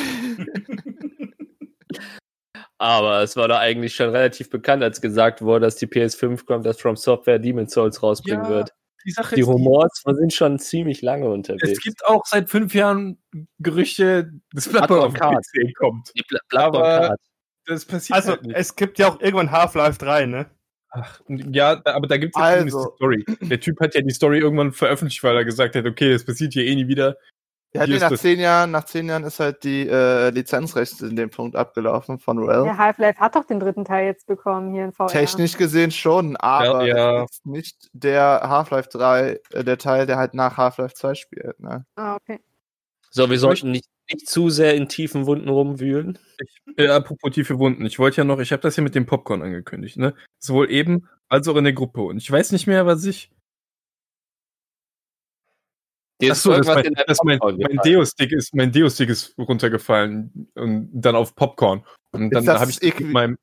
[2.78, 6.66] Aber es war da eigentlich schon relativ bekannt, als gesagt wurde, dass die PS5 kommt,
[6.66, 8.70] dass From Software Demon's Souls rausbringen Ja, wird.
[9.06, 11.82] Die Sache Die Humors sind schon ziemlich lange es unterwegs.
[11.84, 13.18] gibt auch seit fünf Jahren
[13.60, 16.12] Gerüchte, dass Bloodborne auf PC kommt.
[16.18, 17.20] Die Bloodborne Card.
[17.68, 18.56] Das passiert Also, halt nicht.
[18.58, 20.46] es gibt ja auch irgendwann Half-Life 3, ne?
[20.90, 22.64] Ach, ja, aber da gibt es ja Also.
[22.80, 23.26] die Story.
[23.42, 26.54] Der Typ hat ja die Story irgendwann veröffentlicht, weil er gesagt hat, okay, das passiert
[26.54, 27.16] hier eh nie wieder.
[27.76, 31.18] Ja, Hier nee, nach zehn Jahren, nach zehn Jahren ist halt die äh, Lizenzrechte in
[31.18, 32.68] dem Punkt abgelaufen von Valve.
[32.68, 35.08] Ja, Half-Life hat doch den dritten Teil jetzt bekommen hier in VR.
[35.08, 37.24] Technisch gesehen schon, aber Ja, ja.
[37.26, 41.60] ist nicht der Half-Life 3, äh, der Teil, der halt nach Half-Life 2 spielt.
[41.60, 41.86] Ne?
[41.98, 42.40] Ah, okay.
[43.12, 46.18] So, wir sollten nicht, nicht zu sehr in tiefen Wunden rumwühlen.
[46.78, 47.86] Äh, apropos tiefe Wunden.
[47.86, 50.14] Ich wollte ja noch, ich habe das ja mit dem Popcorn angekündigt, ne?
[50.40, 52.04] Sowohl eben als auch in der Gruppe.
[52.04, 53.32] Und ich weiß nicht mehr, was ich.
[56.24, 57.80] Ach so, das irgendwas mein, in der das mein, mein gefallen.
[57.84, 61.86] Deo-Stick ist, mein Deo-Stick ist runtergefallen und dann auf Popcorn.
[62.12, 63.38] Und dann habe ich mit meinem,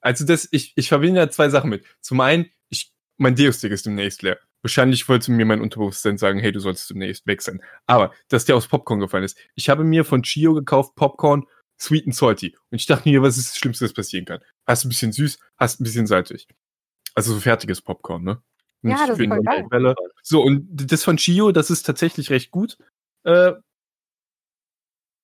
[0.00, 1.84] also das, ich, ich verbinde ja zwei Sachen mit.
[2.00, 4.38] Zum einen, ich, mein Deo-Stick ist demnächst leer.
[4.62, 7.62] Wahrscheinlich wollte mir mein Unterbewusstsein sagen, hey, du sollst demnächst weg sein.
[7.86, 9.38] Aber, dass der aus Popcorn gefallen ist.
[9.54, 11.46] Ich habe mir von Chio gekauft Popcorn
[11.80, 12.54] Sweet and Salty.
[12.70, 14.40] Und ich dachte mir, was ist das Schlimmste, das passieren kann?
[14.66, 16.46] Hast ein bisschen süß, hast ein bisschen salzig.
[17.14, 18.42] Also so fertiges Popcorn, ne?
[18.82, 19.66] Ja, das ist voll geil.
[19.70, 19.94] Welle.
[20.22, 22.78] So, und das von Chio, das ist tatsächlich recht gut.
[23.24, 23.52] Äh,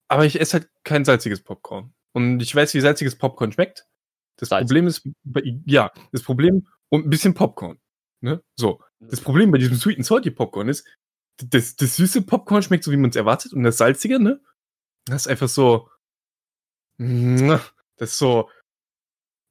[0.08, 1.92] aber ich esse halt kein salziges Popcorn.
[2.12, 3.86] Und ich weiß, wie salziges Popcorn schmeckt.
[4.36, 4.68] Das Salz.
[4.68, 5.08] Problem ist,
[5.64, 7.78] ja, das Problem, und ein bisschen Popcorn.
[8.20, 8.42] Ne?
[8.56, 8.82] So.
[9.00, 10.86] Das Problem bei diesem Sweet and Salty Popcorn ist,
[11.38, 14.40] das, das süße Popcorn schmeckt so, wie man es erwartet, und das salzige, ne?
[15.04, 15.90] Das ist einfach so.
[16.98, 18.50] Das ist so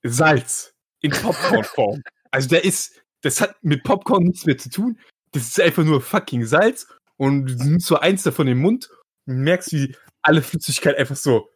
[0.04, 2.02] Salz in Popcornform.
[2.32, 5.00] also da ist, das hat mit Popcorn nichts mehr zu tun.
[5.32, 8.90] Das ist einfach nur fucking Salz und du nimmst so eins davon im Mund
[9.26, 11.50] und merkst, wie alle Flüssigkeit einfach so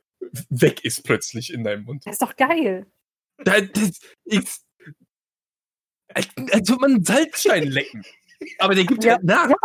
[0.49, 2.05] weg ist plötzlich in deinem Mund.
[2.05, 2.88] Das ist doch geil.
[3.43, 3.91] Da- Das
[4.25, 4.65] ist,
[6.13, 8.03] als, als würde man einen Salzstein lecken.
[8.58, 9.49] Aber der gibt Ja, halt nach.
[9.49, 9.55] Ja,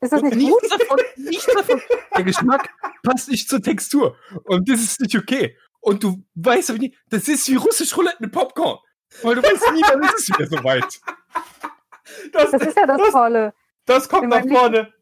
[0.00, 0.62] ist das nicht gut?
[0.62, 1.80] nichts davon, nichts davon.
[2.16, 2.68] Der Geschmack
[3.02, 4.16] passt nicht zur Textur.
[4.44, 5.56] Und das ist nicht okay.
[5.80, 8.78] Und du weißt aber nie, das ist wie russisch Roulette mit Popcorn.
[9.22, 11.00] Weil du weißt nie, wann ist es wieder soweit.
[12.32, 13.52] Das, Das ist ja das Tolle.
[13.86, 14.92] das kommt in nach vorne.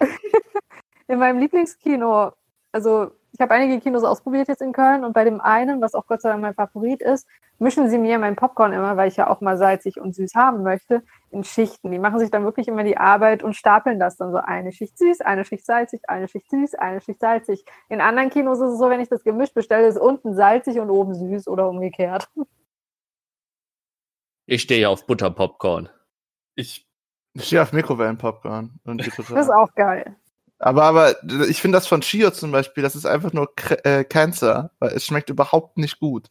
[1.08, 2.32] In meinem Lieblingskino,
[2.72, 6.06] also ich habe einige Kinos ausprobiert jetzt in Köln und bei dem einen, was auch
[6.06, 9.28] Gott sei Dank mein Favorit ist, mischen sie mir mein Popcorn immer, weil ich ja
[9.28, 11.90] auch mal salzig und süß haben möchte, in Schichten.
[11.90, 14.96] Die machen sich dann wirklich immer die Arbeit und stapeln das dann so eine Schicht
[14.96, 17.64] süß, eine Schicht salzig, eine Schicht süß, eine Schicht salzig.
[17.88, 20.90] In anderen Kinos ist es so, wenn ich das gemischt bestelle, ist unten salzig und
[20.90, 22.28] oben süß oder umgekehrt.
[24.46, 25.88] Ich stehe ja auf Butterpopcorn.
[26.54, 26.86] Ich,
[27.34, 28.78] Ich stehe auf Mikrowellenpopcorn.
[28.86, 30.16] Das ist auch geil.
[30.58, 31.14] aber, aber
[31.48, 34.92] ich finde das von Chio zum Beispiel, das ist einfach nur Kr- äh, Cancer, weil
[34.92, 36.28] es schmeckt überhaupt nicht gut.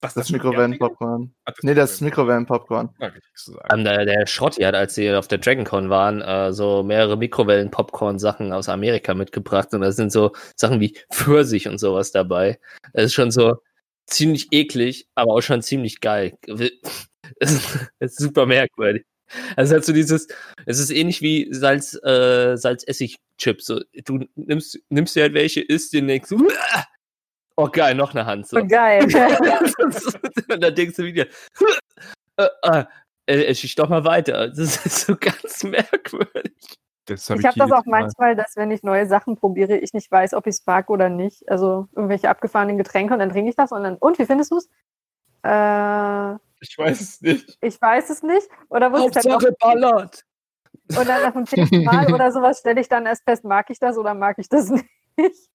[0.00, 1.34] was Das Mikrowellenpopcorn.
[1.62, 2.90] Nee, das ist Mikrowellenpopcorn.
[3.34, 3.68] Sagen.
[3.72, 8.52] Ähm, der, der Schrotti hat, als sie auf der DragonCon waren, äh, so mehrere Mikrowellen-Popcorn-Sachen
[8.52, 12.58] aus Amerika mitgebracht und da sind so Sachen wie Pfirsich und sowas dabei.
[12.92, 13.56] Das ist schon so
[14.06, 16.36] ziemlich eklig, aber auch schon ziemlich geil.
[17.40, 17.52] Es
[17.98, 19.06] ist, super merkwürdig.
[19.56, 20.28] Also halt so dieses,
[20.66, 23.64] es ist ähnlich wie Salz, äh, Salz-Essig-Chips.
[23.64, 26.84] So, du nimmst, nimmst dir halt welche, isst du, "Uah!"
[27.56, 28.46] oh geil, noch eine Hand.
[28.46, 28.58] So.
[28.58, 29.04] So geil.
[30.50, 31.26] und dann denkst du wieder,
[32.36, 32.84] äh, äh,
[33.26, 34.48] äh, schicht doch mal weiter.
[34.48, 36.52] Das ist so ganz merkwürdig.
[37.06, 40.10] Das hab Ich habe das auch manchmal, dass wenn ich neue Sachen probiere, ich nicht
[40.10, 41.48] weiß, ob ich es mag oder nicht.
[41.50, 44.56] Also irgendwelche abgefahrenen Getränke und dann trinke ich das und dann, und wie findest du
[44.56, 44.68] es?
[45.42, 47.58] Äh, Ich weiß es nicht.
[47.60, 48.48] ich weiß es nicht.
[48.70, 50.24] Oder muss ich halt auch, ballert.
[50.88, 53.78] und dann nach dem zehnten Mal oder sowas stelle ich dann erst fest, mag ich
[53.78, 54.70] das oder mag ich das
[55.16, 55.50] nicht?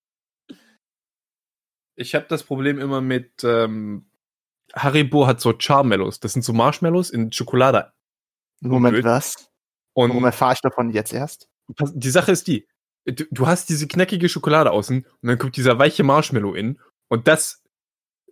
[1.95, 4.09] Ich habe das Problem immer mit ähm,
[4.73, 6.19] Haribo hat so Charmellows.
[6.19, 7.91] Das sind so Marshmallows in Schokolade.
[8.61, 9.48] Moment, was?
[9.93, 11.47] Und Warum erfahre ich davon jetzt erst?
[11.93, 12.67] die Sache ist die,
[13.05, 17.27] du, du hast diese knackige Schokolade außen und dann kommt dieser weiche Marshmallow in und
[17.27, 17.63] das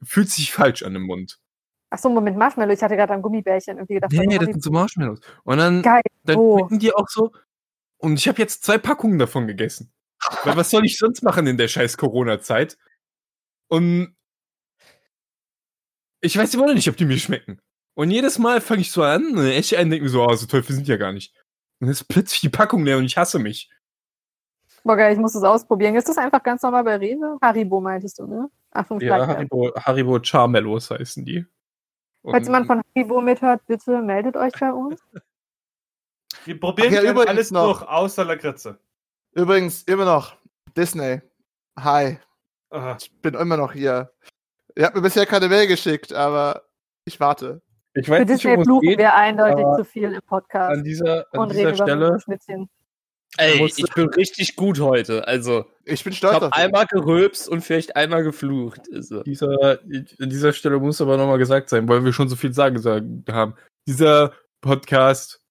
[0.04, 1.40] fühlt sich falsch an im Mund.
[1.90, 2.74] Achso, Moment, Marshmallow.
[2.74, 4.12] Ich hatte gerade an Gummibärchen irgendwie gedacht.
[4.12, 5.20] Nee, nee, das sind so Marshmallows.
[5.44, 6.02] Und dann, ich- Geil.
[6.24, 6.58] dann Oh.
[6.60, 7.32] schmecken die auch so.
[7.98, 9.92] Und ich habe jetzt zwei Packungen davon gegessen.
[10.44, 12.78] Weil was soll ich sonst machen in der scheiß Corona-Zeit?
[13.70, 14.16] Und
[16.22, 17.60] ich weiß immer noch nicht, ob die mir schmecken.
[17.96, 20.46] Und jedes Mal fange ich so an, und ich einen denke mir so, oh, so
[20.46, 21.34] Teufel sind die ja gar nicht.
[21.80, 23.70] Und dann ist plötzlich die Packung leer und ich hasse mich.
[24.84, 25.96] Boah, geil, ich muss das ausprobieren.
[25.96, 27.38] Ist das einfach ganz normal bei Rewe?
[27.42, 28.50] Haribo meintest du, ne?
[28.72, 29.34] Achtung, Ja, Flagge.
[29.34, 31.46] Haribo, Haribo Charmellos heißen die.
[32.24, 35.00] Falls Und- jemand von Haribo mithört, bitte meldet euch bei uns.
[36.46, 37.80] Wir probieren Ach ja, übrigens alles noch.
[37.80, 38.80] durch, außer Lakritze.
[39.34, 40.36] Übrigens, immer noch.
[40.76, 41.22] Disney.
[41.78, 42.18] Hi.
[42.70, 42.98] Aha.
[43.00, 44.14] Ich bin immer noch hier.
[44.76, 46.64] Ihr habt mir bisher keine Mail geschickt, aber
[47.06, 47.62] ich warte.
[48.00, 48.98] Ich Für weiß nicht, Disney fluchen geht.
[49.00, 52.18] wir eindeutig zu viel im Podcast An dieser, an und dieser Stelle.
[53.38, 55.28] Ey, ich bin richtig gut heute.
[55.28, 56.64] Also, Ich bin ich stolz habe auf dich.
[56.64, 58.82] einmal gerülpst und vielleicht einmal geflucht.
[58.94, 62.54] Also, dieser, an dieser Stelle muss aber nochmal gesagt sein, weil wir schon so viel
[62.54, 63.56] sagen gesagt haben.
[63.88, 65.42] Dieser Podcast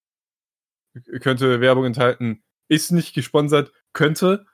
[1.21, 4.47] könnte Werbung enthalten, ist nicht gesponsert, könnte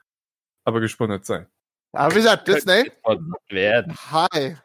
[0.65, 1.47] aber gesponsert sein.
[1.93, 2.91] Aber wie gesagt, Disney.
[3.49, 3.95] werden.
[4.11, 4.57] Hi.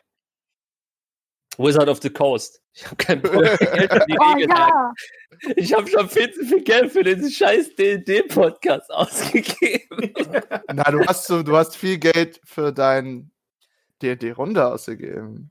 [1.58, 2.62] Wizard of the Coast.
[2.72, 4.50] Ich habe kein Geld für die Oh Regeln.
[4.50, 4.92] ja!
[5.56, 10.12] Ich habe schon viel zu viel Geld für den scheiß D&D-Podcast ausgegeben.
[10.72, 13.30] Na, du hast, so, du hast viel Geld für dein
[14.02, 15.50] D&D-Runde ausgegeben.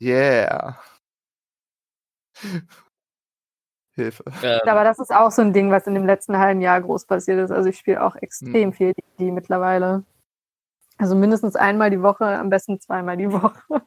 [0.00, 0.78] Yeah.
[3.92, 4.24] Hilfe.
[4.42, 7.06] ähm, Aber das ist auch so ein Ding, was in dem letzten halben Jahr groß
[7.06, 7.50] passiert ist.
[7.50, 8.72] Also ich spiele auch extrem Hm.
[8.72, 10.04] viel D&D mittlerweile.
[10.96, 13.82] Also mindestens einmal die Woche, am besten zweimal die Woche.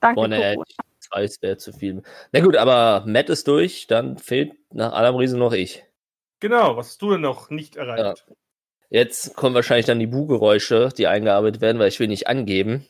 [0.00, 0.64] Danke, boah, nee, Corona.
[0.68, 2.02] ich weiß, wäre zu viel.
[2.32, 5.84] Na gut, aber Matt ist durch, dann fehlt nach allem Riesen noch ich.
[6.40, 8.26] Genau, was hast du denn noch nicht erreicht?
[8.88, 12.86] Jetzt kommen wahrscheinlich dann die Bu-Geräusche, die eingearbeitet werden, weil ich will nicht angeben.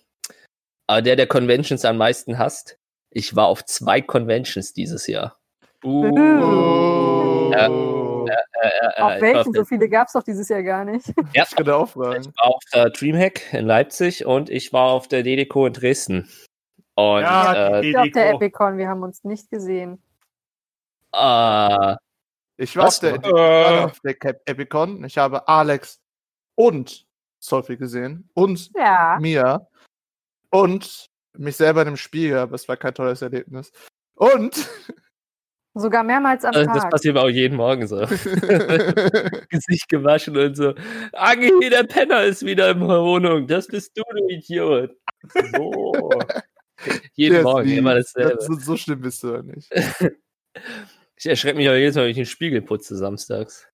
[0.87, 2.79] Aber der, der Conventions am meisten hasst,
[3.11, 5.39] ich war auf zwei Conventions dieses Jahr.
[5.85, 7.51] Uh.
[7.53, 7.67] Ja.
[8.27, 9.53] Äh, äh, Auf welchen?
[9.53, 11.07] So viele gab es doch dieses Jahr gar nicht.
[11.35, 15.67] Ja, Ich ich war auf der Dreamhack in Leipzig und ich war auf der DDCO
[15.67, 16.29] in Dresden.
[17.01, 18.31] Und Ja, äh, die Ich auf der.
[18.35, 20.03] Epicon, wir haben uns nicht gesehen.
[21.15, 21.97] äh,
[22.57, 23.17] Ich war auf der, Äh.
[23.17, 25.03] ich war auf der Cap Epicon.
[25.05, 25.99] Ich habe Alex
[26.57, 27.07] und
[27.39, 29.17] Sophie gesehen und Ja.
[29.21, 29.67] Mia
[30.51, 31.07] und
[31.39, 33.73] mich selber in dem Spiegel, aber es war kein tolles Erlebnis.
[34.15, 34.69] Und
[35.73, 36.91] Sogar mehrmals am also das Tag.
[36.91, 38.01] passiert mir auch jeden Morgen so.
[39.49, 40.75] Gesicht gewaschen und so.
[41.13, 43.47] Angi, der Penner ist wieder in der Wohnung.
[43.47, 44.91] Das bist du, du Idiot.
[45.55, 46.11] So.
[47.15, 48.37] jeden Yes, Morgen, wie- immer dasselbe.
[48.37, 49.71] das, so, so schlimm bist du ja nicht.
[51.23, 53.69] Ich erschrecke mich auch jedes Mal, wenn ich den Spiegel putze samstags.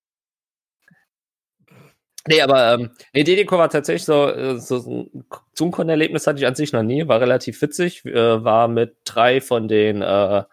[2.26, 6.46] Nee, aber ähm, nee, DDCO war tatsächlich so, äh, so so ein Zoom-Con-Erlebnis hatte ich
[6.46, 10.44] an sich noch nie, war relativ witzig, äh, war mit drei von den, äh, äh,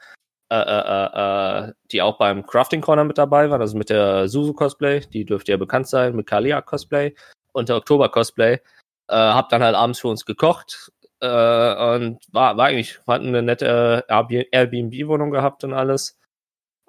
[0.52, 5.00] äh, äh, die auch beim Crafting Corner mit dabei waren, also mit der Suzu Cosplay,
[5.00, 7.16] die dürfte ja bekannt sein, mit Kalia Cosplay
[7.54, 8.60] und der Oktober Cosplay.
[9.08, 10.92] Äh, hab dann halt abends für uns gekocht
[11.24, 16.20] äh, und war, war eigentlich, hatten eine nette äh, Airbnb-Wohnung gehabt und alles.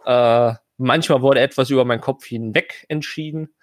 [0.05, 3.55] Äh, manchmal wurde etwas über meinen Kopf hinweg entschieden.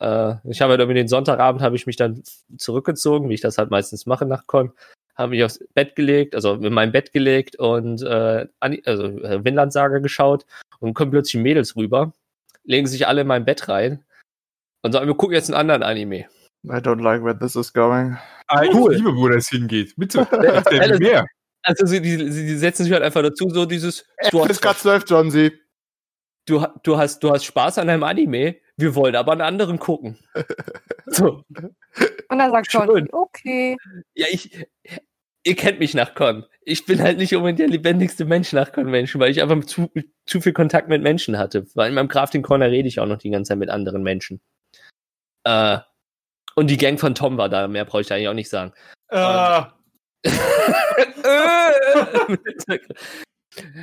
[0.00, 2.22] Äh, ich habe halt irgendwie den Sonntagabend habe ich mich dann
[2.56, 4.72] zurückgezogen, wie ich das halt meistens mache nach Con.
[5.16, 9.72] Habe mich aufs Bett gelegt, also in mein Bett gelegt und äh, also äh, Vinland
[9.72, 10.46] Saga geschaut
[10.78, 12.12] und kommen plötzlich Mädels rüber,
[12.64, 14.04] legen sich alle in mein Bett rein
[14.82, 16.26] und sagen, wir gucken jetzt einen anderen Anime.
[16.64, 18.16] I don't like where this is going.
[18.48, 18.92] Ah, Cool.
[18.92, 19.94] Ich liebe, wo das hingeht.
[19.96, 20.26] Bitte.
[20.30, 21.26] Erzähl mir mehr.
[21.62, 25.04] Also sie, die, sie setzen sich halt einfach dazu, so dieses, du hast, gerade 12,
[25.06, 25.52] John Z.
[26.46, 30.18] du, du, hast, du hast Spaß an einem Anime, wir wollen aber einen anderen gucken.
[31.06, 32.86] So, Und dann sagt Schön.
[32.86, 33.76] John, okay.
[34.14, 34.66] Ja, ich.
[35.44, 36.46] Ihr kennt mich nach Con.
[36.62, 39.90] Ich bin halt nicht unbedingt der lebendigste Mensch nach Convention, weil ich einfach zu,
[40.24, 41.66] zu viel Kontakt mit Menschen hatte.
[41.74, 44.40] Weil in meinem Crafting Corner rede ich auch noch die ganze Zeit mit anderen Menschen.
[45.44, 45.78] Äh,
[46.54, 48.72] und die Gang von Tom war da, mehr brauche ich eigentlich auch nicht sagen.
[49.08, 49.62] Äh,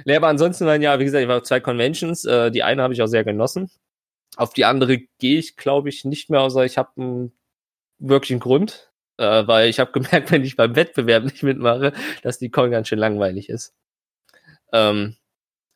[0.06, 2.26] nee, aber ansonsten waren ja, wie gesagt, ich war auf zwei Conventions.
[2.26, 3.70] Äh, die eine habe ich auch sehr genossen.
[4.38, 7.34] Auf die andere gehe ich, glaube ich, nicht mehr, außer ich habe einen
[8.00, 8.92] wirklichen Grund.
[9.18, 11.94] Äh, weil ich habe gemerkt, wenn ich beim Wettbewerb nicht mitmache,
[12.24, 13.74] dass die Con ganz schön langweilig ist.
[14.72, 15.16] Ähm,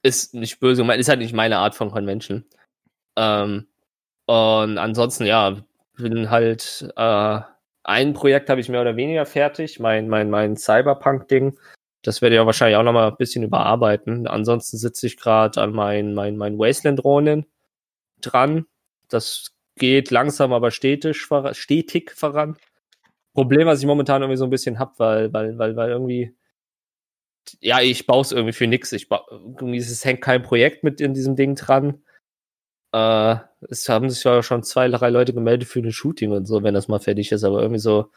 [0.01, 2.45] ist nicht böse gemeint, ist halt nicht meine Art von Convention.
[3.17, 3.67] Ähm,
[4.25, 5.63] und ansonsten, ja,
[5.97, 7.39] bin halt, äh,
[7.83, 11.57] ein Projekt habe ich mehr oder weniger fertig, mein, mein, mein Cyberpunk-Ding.
[12.01, 14.27] Das werde ich auch wahrscheinlich auch nochmal ein bisschen überarbeiten.
[14.27, 17.45] Ansonsten sitze ich gerade an mein, mein, mein Wasteland-Ronin
[18.21, 18.65] dran.
[19.09, 22.57] Das geht langsam, aber stetig, vor- stetig voran.
[23.33, 26.35] Problem, was ich momentan irgendwie so ein bisschen hab, weil, weil, weil, weil irgendwie
[27.59, 28.91] ja, ich baue es irgendwie für nix.
[28.91, 32.03] Ich bau, irgendwie es hängt kein Projekt mit in diesem Ding dran.
[32.93, 33.37] Äh,
[33.69, 36.73] es haben sich ja schon zwei, drei Leute gemeldet für ein Shooting und so, wenn
[36.73, 38.09] das mal fertig ist, aber irgendwie so,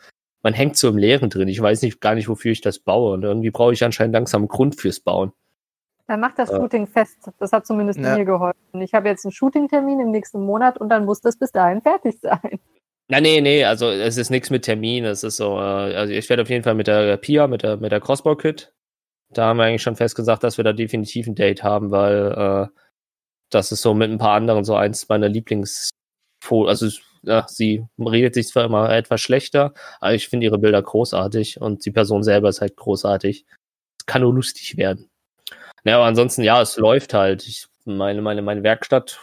[0.42, 1.48] man hängt so im Leeren drin.
[1.48, 3.14] Ich weiß nicht gar nicht, wofür ich das baue.
[3.14, 5.32] Und irgendwie brauche ich anscheinend langsam einen Grund fürs Bauen.
[6.06, 6.50] Dann macht das.
[6.50, 7.30] Shooting fest.
[7.38, 8.16] Das hat zumindest Ja.
[8.16, 8.80] mir geholfen.
[8.80, 12.20] Ich habe jetzt einen Shooting-Termin im nächsten Monat und dann muss das bis dahin fertig
[12.20, 12.60] sein.
[13.08, 15.04] Na, nee, nee, also es ist nichts mit Termin.
[15.04, 17.76] Es ist so, äh, also ich werde auf jeden Fall mit der Pia, mit der,
[17.76, 18.72] mit der Crossbow-Kit,
[19.30, 22.68] da haben wir eigentlich schon fest gesagt, dass wir da definitiv ein Date haben, weil
[22.72, 22.78] äh,
[23.50, 25.90] das ist so mit ein paar anderen so eins meiner Lieblings
[26.50, 26.88] also
[27.22, 31.84] ja, sie redet sich zwar immer etwas schlechter, aber ich finde ihre Bilder großartig und
[31.84, 33.44] die Person selber ist halt großartig.
[33.98, 35.10] Es kann nur lustig werden.
[35.82, 37.46] Naja, aber ansonsten, ja, es läuft halt.
[37.46, 39.18] Ich meine, meine, meine Werkstatt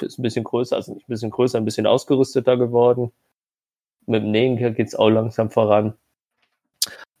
[0.00, 3.10] ist ein bisschen größer, also ein bisschen größer, ein bisschen ausgerüsteter geworden.
[4.06, 5.94] Mit dem Nähen geht es auch langsam voran.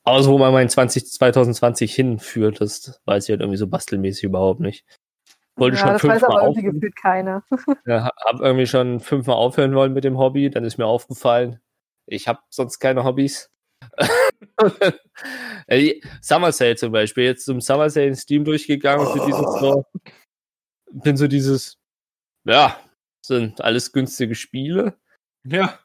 [0.04, 4.24] Aber so, wo man mein 20, 2020 hinführt, das weiß ich halt irgendwie so bastelmäßig
[4.24, 4.84] überhaupt nicht.
[5.60, 7.44] Wollte ja, schon das weiß fünfmal aber irgendwie gefühlt keiner.
[7.86, 11.60] Ja, hab irgendwie schon fünfmal aufhören wollen mit dem Hobby, dann ist mir aufgefallen,
[12.06, 13.50] ich habe sonst keine Hobbys.
[15.66, 19.60] Ey, Summer Sale zum Beispiel, jetzt zum Summer Sale in Steam durchgegangen und für dieses
[19.60, 19.84] so,
[20.92, 21.78] bin so dieses,
[22.44, 22.78] ja,
[23.24, 24.96] sind alles günstige Spiele,
[25.44, 25.78] Ja.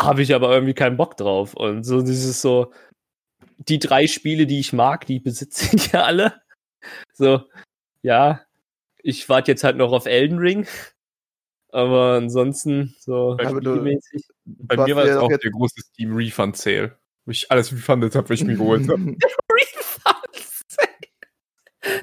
[0.00, 1.54] habe ich aber irgendwie keinen Bock drauf.
[1.54, 2.72] Und so dieses so,
[3.58, 6.42] die drei Spiele, die ich mag, die besitze ich ja alle.
[7.14, 7.42] So,
[8.02, 8.42] ja,
[9.04, 10.66] ich warte jetzt halt noch auf Elden Ring.
[11.68, 14.26] Aber ansonsten, so spielmäßig.
[14.44, 16.96] Bei mir war doch auch der große Steam Refund Sale.
[17.26, 19.16] Wo ich alles refundet habe, was ich mir geholt habe.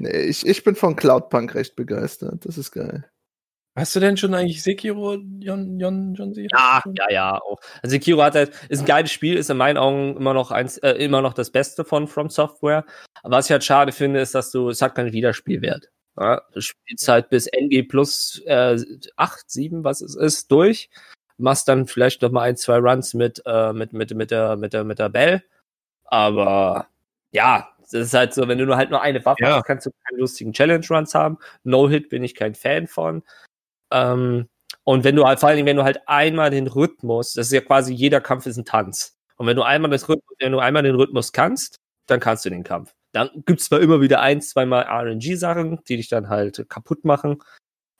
[0.00, 2.44] nee, ich, ich bin von Cloudpunk recht begeistert.
[2.44, 3.10] Das ist geil.
[3.74, 6.46] Hast du denn schon eigentlich Sekiro, Jon, Jon, Jon Sie?
[6.52, 7.40] Ja, ja, ja.
[7.40, 7.58] Auch.
[7.82, 10.76] Also Sekiro hat halt, ist ein geiles Spiel, ist in meinen Augen immer noch eins,
[10.78, 12.84] äh, immer noch das Beste von From Software.
[13.22, 15.88] Aber was ich halt schade finde, ist, dass du, es hat keinen Wiederspielwert.
[16.18, 18.76] Ja, du spielst halt bis NG plus äh,
[19.16, 20.90] 8, 7, was es ist, durch.
[21.38, 24.72] Machst dann vielleicht noch mal ein, zwei Runs mit, äh, mit, mit, mit der, mit
[24.74, 25.42] der, mit der Bell.
[26.04, 26.88] Aber
[27.32, 29.56] ja, das ist halt so, wenn du nur halt nur eine Waffe Ja.
[29.56, 31.38] hast, kannst du keine lustigen Challenge-Runs haben.
[31.64, 33.22] No-Hit bin ich kein Fan von.
[33.90, 34.48] Ähm,
[34.84, 37.52] und wenn du halt, vor allen Dingen, wenn du halt einmal den Rhythmus, das ist
[37.52, 39.16] ja quasi jeder Kampf ist ein Tanz.
[39.36, 42.50] Und wenn du einmal das Rhythmus, wenn du einmal den Rhythmus kannst, dann kannst du
[42.50, 42.94] den Kampf.
[43.12, 47.42] Dann gibt's zwar immer wieder ein, zweimal RNG-Sachen, die dich dann halt kaputt machen.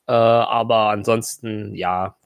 [0.07, 2.17] Äh, aber ansonsten, ja,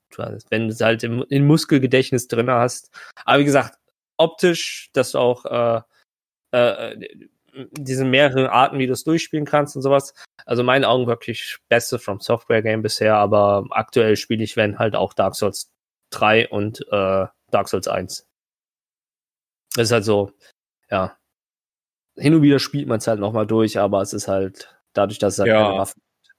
[0.50, 2.92] wenn du es halt im, im Muskelgedächtnis drin hast.
[3.26, 3.78] Aber wie gesagt,
[4.18, 5.82] optisch, dass du auch äh,
[6.52, 7.18] äh,
[7.72, 10.14] diese mehreren Arten, wie du es durchspielen kannst und sowas.
[10.46, 14.80] Also in meinen Augen wirklich beste From Software Game bisher, aber aktuell spiele ich, wenn
[14.80, 15.72] halt auch Dark Souls
[16.12, 18.28] 3 und äh, Dark Souls 1.
[19.76, 20.32] Das ist halt so,
[20.90, 21.18] ja.
[22.18, 25.34] Hin und wieder spielt man es halt nochmal durch, aber es ist halt dadurch, dass
[25.36, 25.63] es halt Ja.
[25.65, 26.34] keine Waffen gibt.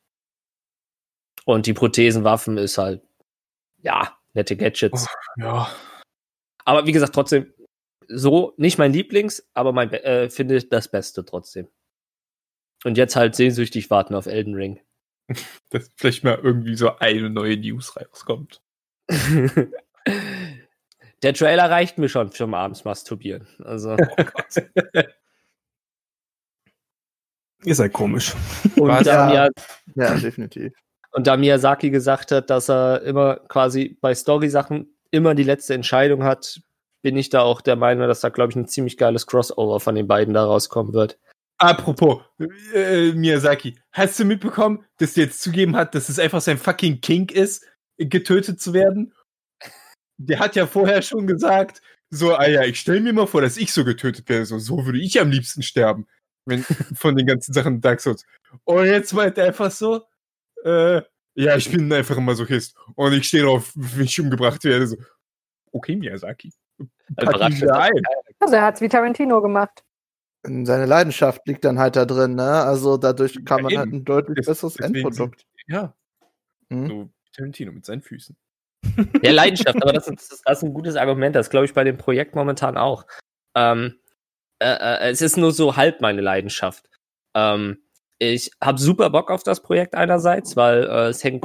[1.44, 3.02] Und die Prothesenwaffen ist halt,
[3.82, 5.06] ja, nette Gadgets.
[5.36, 5.68] Ja.
[6.64, 7.52] Aber wie gesagt, trotzdem,
[8.08, 11.68] so nicht mein Lieblings, aber mein äh, finde ich das Beste trotzdem.
[12.84, 14.80] Und jetzt halt sehnsüchtig warten auf Elden Ring.
[15.70, 18.62] Dass vielleicht mal irgendwie so eine neue News rauskommt.
[21.22, 23.46] Der Trailer reicht mir schon zum abends masturbieren.
[23.64, 23.96] Also
[27.64, 28.34] Ihr seid komisch.
[28.76, 29.04] und Was?
[29.04, 29.48] da, Ja.
[29.94, 30.72] Mia, Ja, definitiv.
[31.12, 36.22] und da Miyazaki gesagt hat, dass er immer quasi bei Story-Sachen immer die letzte Entscheidung
[36.24, 36.60] hat,
[37.02, 39.94] bin ich da auch der Meinung, dass da glaube ich ein ziemlich geiles Crossover von
[39.94, 41.18] den beiden da rauskommen wird.
[41.60, 42.20] Apropos,
[42.72, 47.00] äh, Miyazaki, hast du mitbekommen, dass der jetzt zugeben hat, dass es einfach sein fucking
[47.00, 47.64] Kink ist,
[47.96, 49.12] getötet zu werden?
[50.18, 51.80] Der hat ja vorher schon gesagt,
[52.10, 54.46] so, ah ja, ich stelle mir mal vor, dass ich so getötet werde.
[54.46, 56.06] So, so würde ich am liebsten sterben.
[56.48, 56.62] Wenn,
[56.96, 58.24] von den ganzen Sachen Dark Souls.
[58.64, 60.02] Und jetzt meint er einfach so,
[60.64, 61.02] äh,
[61.34, 62.76] ja, ich bin einfach ein Masochist.
[62.96, 64.86] Und ich stehe drauf, wenn ich umgebracht werde.
[64.88, 64.96] So,
[65.72, 66.52] okay, Miyazaki.
[68.40, 69.84] Also er hat es wie Tarantino gemacht.
[70.44, 72.44] Seine Leidenschaft liegt dann halt da drin, ne?
[72.62, 73.96] Also dadurch kann Ja, man halt eben.
[73.98, 75.44] ein deutlich Das- besseres Endprodukt.
[75.66, 75.94] Ja,
[76.70, 76.86] Hm?
[76.86, 78.36] so Tarantino mit seinen Füßen.
[79.22, 81.34] Ja, Leidenschaft, aber das ist, das ist ein gutes Argument.
[81.34, 83.04] Das glaube ich bei dem Projekt momentan auch.
[83.56, 83.97] Ähm,
[84.58, 86.88] äh, äh, es ist nur so halb meine Leidenschaft.
[87.34, 87.82] Ähm,
[88.18, 91.40] ich habe super Bock auf das Projekt einerseits, weil äh, es hängen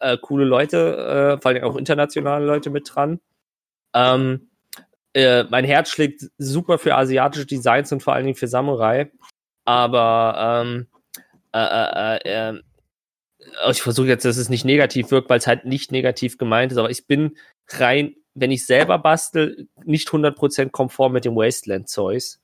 [0.00, 3.20] äh, coole Leute, äh, vor allem auch internationale Leute mit dran.
[3.94, 4.50] Ähm,
[5.14, 9.10] äh, mein Herz schlägt super für asiatische Designs und vor allen Dingen für Samurai.
[9.64, 10.86] Aber ähm,
[11.52, 12.62] äh, äh, äh, äh,
[13.70, 16.78] ich versuche jetzt, dass es nicht negativ wirkt, weil es halt nicht negativ gemeint ist,
[16.78, 17.36] aber ich bin
[17.68, 22.41] rein, wenn ich selber bastel, nicht 100% konform mit dem Wasteland-Zeugs.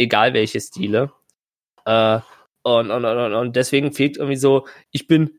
[0.00, 1.12] Egal welche Stile.
[1.84, 2.20] Äh,
[2.62, 5.38] und, und, und, und deswegen fehlt irgendwie so, ich bin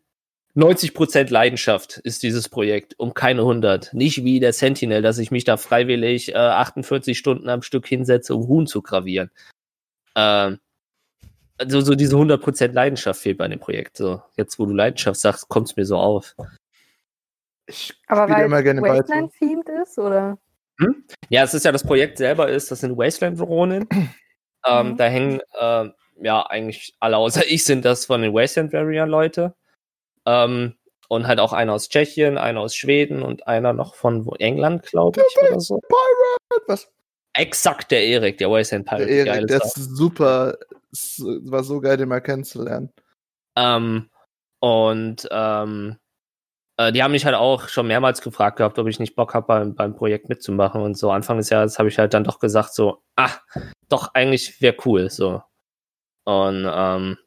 [0.56, 3.92] 90% Leidenschaft ist dieses Projekt, um keine 100.
[3.94, 8.36] Nicht wie der Sentinel, dass ich mich da freiwillig äh, 48 Stunden am Stück hinsetze,
[8.36, 9.32] um Huhn zu gravieren.
[10.16, 10.60] Ähm,
[11.58, 13.98] also so diese 100% Leidenschaft fehlt bei dem Projekt.
[13.98, 16.36] So, jetzt wo du Leidenschaft sagst, kommt es mir so auf.
[17.66, 18.82] Ich Aber weil immer gerne.
[18.84, 20.38] Wasteland-themed ist, oder?
[21.30, 23.88] Ja, es ist ja das Projekt selber ist, das sind Wasteland-Drohnen.
[24.66, 24.98] Ähm, Mhm.
[24.98, 25.90] Da hängen, äh,
[26.22, 29.56] ja, eigentlich alle außer ich sind das von den Wasteland Warrior Leute.
[30.26, 30.76] Ähm,
[31.08, 35.22] und halt auch einer aus Tschechien, einer aus Schweden und einer noch von England, glaube
[35.28, 35.82] ich, oder so.
[36.68, 36.90] Was?
[37.34, 39.12] Exakt der Erik, der Wasteland Der Pirate.
[39.12, 40.58] Erik, geile der ist super.
[40.92, 42.94] Es war so geil, den mal kennenzulernen.
[43.58, 44.10] Ähm,
[44.60, 45.98] und ähm,
[46.88, 49.48] äh, die haben mich halt auch schon mehrmals gefragt gehabt, ob ich nicht Bock habe,
[49.48, 51.12] beim, beim Projekt mitzumachen und so.
[51.12, 53.32] Anfang des Jahres habe ich halt dann doch gesagt, so, ah,
[53.90, 55.42] doch, eigentlich wäre cool, so.
[56.26, 57.18] Und ähm,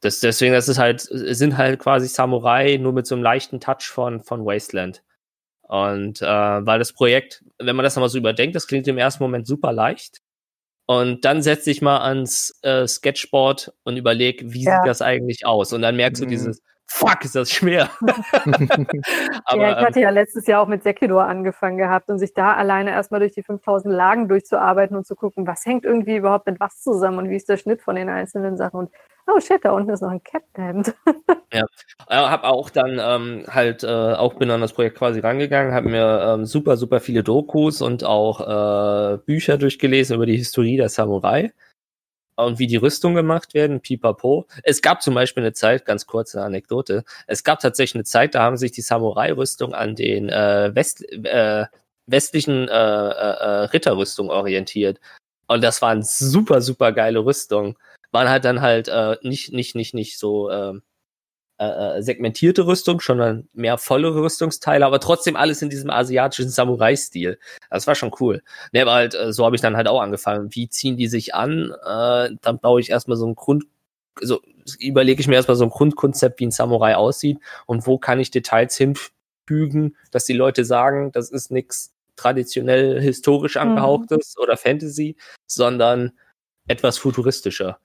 [0.00, 3.84] das, deswegen, das ist halt, sind halt quasi Samurai, nur mit so einem leichten Touch
[3.88, 5.02] von, von Wasteland.
[5.62, 9.22] Und äh, weil das Projekt, wenn man das nochmal so überdenkt, das klingt im ersten
[9.24, 10.20] Moment super leicht.
[10.88, 14.76] Und dann setz dich mal ans äh, Sketchboard und überleg, wie Ja.
[14.76, 15.72] sieht das eigentlich aus?
[15.72, 16.30] Und dann merkst du Mhm.
[16.30, 17.90] dieses, fuck, ist das schwer.
[18.00, 22.32] Aber ja, ich ähm, hatte ja letztes Jahr auch mit Sekidor angefangen gehabt und sich
[22.32, 26.46] da alleine erstmal durch die 5000 Lagen durchzuarbeiten und zu gucken, was hängt irgendwie überhaupt
[26.46, 28.80] mit was zusammen und wie ist der Schnitt von den einzelnen Sachen.
[28.80, 28.90] Und
[29.26, 30.84] oh shit, da unten ist noch ein Captain.
[31.50, 31.62] äh,
[32.08, 36.34] habe auch dann ähm, halt äh, auch bin an das Projekt quasi rangegangen, habe mir
[36.34, 41.52] ähm, super super viele Dokus und auch äh, Bücher durchgelesen über die Historie der Samurai
[42.36, 44.46] und wie die Rüstung gemacht werden, pipapo.
[44.62, 48.42] Es gab zum Beispiel eine Zeit, ganz kurze Anekdote, es gab tatsächlich eine Zeit, da
[48.42, 51.66] haben sich die Samurai-Rüstung an den äh, West, äh,
[52.06, 55.00] westlichen äh, äh, äh, Ritterrüstung orientiert.
[55.48, 57.76] Und das waren super, super geile Rüstungen.
[58.12, 60.74] Waren halt dann halt äh, nicht, nicht, nicht, nicht so äh,
[61.58, 67.38] äh, segmentierte Rüstung, sondern mehr volle Rüstungsteile, aber trotzdem alles in diesem asiatischen Samurai-Stil.
[67.70, 68.42] Das war schon cool.
[68.72, 70.54] Ne, aber halt, äh, so habe ich dann halt auch angefangen.
[70.54, 71.72] Wie ziehen die sich an?
[71.84, 73.64] Äh, dann baue ich erstmal so ein Grund,
[74.20, 74.40] so
[74.78, 78.30] überlege ich mir erstmal so ein Grundkonzept, wie ein Samurai aussieht und wo kann ich
[78.30, 86.12] Details hinfügen, dass die Leute sagen, das ist nichts traditionell historisch angehauchtes oder Fantasy, sondern
[86.66, 87.78] etwas futuristischer.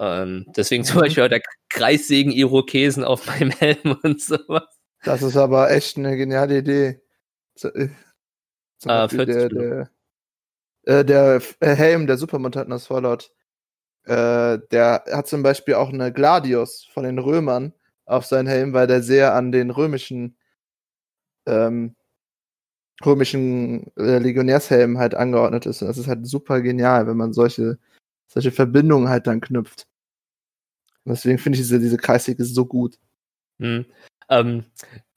[0.00, 4.64] Ähm, deswegen zum Beispiel auch der Kreissägen Irokesen auf meinem Helm und sowas.
[5.04, 7.02] Das ist aber echt eine geniale Idee.
[7.54, 7.90] Z- äh,
[8.78, 9.90] Zum Ah, Beispiel 40 der,
[10.86, 13.30] der, äh, der äh, Helm der Supermutanten aus Fallout.
[14.04, 17.74] Äh, der hat zum Beispiel auch eine Gladius von den Römern
[18.06, 20.36] auf seinen Helm, weil der sehr an den römischen
[21.46, 21.94] ähm,
[23.04, 25.82] römischen äh, Legionärshelm halt angeordnet ist.
[25.82, 27.78] Und das ist halt super genial, wenn man solche,
[28.26, 29.86] solche Verbindungen halt dann knüpft.
[31.04, 32.96] Und deswegen finde ich diese, diese Kreissäge so gut.
[33.60, 33.86] Hm.
[34.28, 34.64] Ähm,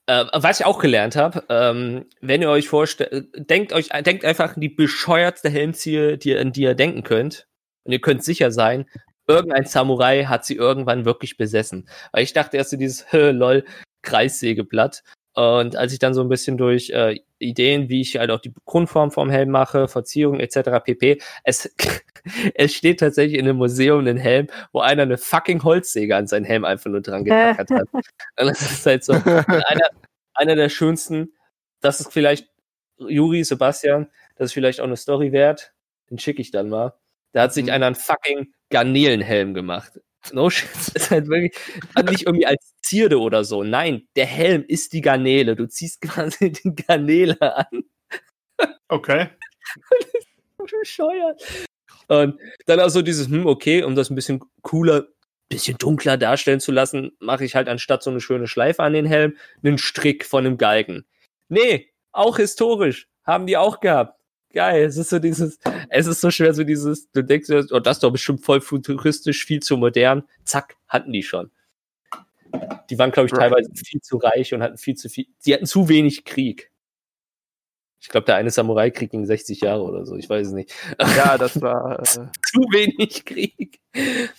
[0.06, 4.54] äh, was ich auch gelernt habe, ähm, wenn ihr euch vorstellt, denkt euch, denkt einfach
[4.54, 7.46] an die bescheuertste Helmziel, die, ihr- an die ihr denken könnt.
[7.84, 8.86] Und ihr könnt sicher sein,
[9.26, 11.88] irgendein Samurai hat sie irgendwann wirklich besessen.
[12.12, 13.64] Weil ich dachte erst so dieses, lol,
[14.02, 15.02] Kreissägeblatt.
[15.34, 18.52] Und als ich dann so ein bisschen durch äh, Ideen, wie ich halt auch die
[18.64, 20.80] Grundform vom Helm mache, Verzierung etc.
[20.84, 21.20] pp.
[21.42, 21.74] Es,
[22.54, 26.44] es steht tatsächlich in einem Museum ein Helm, wo einer eine fucking Holzsäge an seinen
[26.44, 27.88] Helm einfach nur dran getackert hat.
[27.92, 28.04] Und
[28.36, 29.88] das ist halt so einer,
[30.34, 31.32] einer der schönsten.
[31.80, 32.48] Das ist vielleicht
[32.98, 35.72] Juri, Sebastian, das ist vielleicht auch eine Story wert.
[36.10, 36.94] Den schicke ich dann mal.
[37.32, 37.70] Da hat sich Mhm.
[37.70, 40.00] einer einen fucking Garnelenhelm gemacht.
[40.32, 40.68] No shit.
[40.74, 41.54] Das ist halt wirklich
[42.08, 43.62] nicht irgendwie als Zierde oder so.
[43.62, 45.56] Nein, der Helm ist die Garnele.
[45.56, 47.84] Du ziehst quasi die Garnele an.
[48.88, 49.28] Okay.
[50.58, 51.42] Bescheuert.
[52.08, 55.08] Und dann auch so dieses, hm, okay, um das ein bisschen cooler,
[55.48, 59.06] bisschen dunkler darstellen zu lassen, mache ich halt anstatt so eine schöne Schleife an den
[59.06, 61.06] Helm, einen Strick von einem Galgen.
[61.48, 63.08] Nee, auch historisch.
[63.24, 64.18] Haben die auch gehabt.
[64.54, 67.80] Geil, es ist so dieses, es ist so schwer, so dieses, du denkst, dir, oh,
[67.80, 70.22] das ist doch bestimmt voll futuristisch, viel zu modern.
[70.44, 71.50] Zack, hatten die schon.
[72.88, 75.66] Die waren, glaube ich, teilweise viel zu reich und hatten viel zu viel, die hatten
[75.66, 76.70] zu wenig Krieg.
[78.00, 80.72] Ich glaube, der eine Samurai-Krieg ging 60 Jahre oder so, ich weiß es nicht.
[81.00, 81.98] Ja, das war.
[82.04, 83.80] Äh, zu wenig Krieg.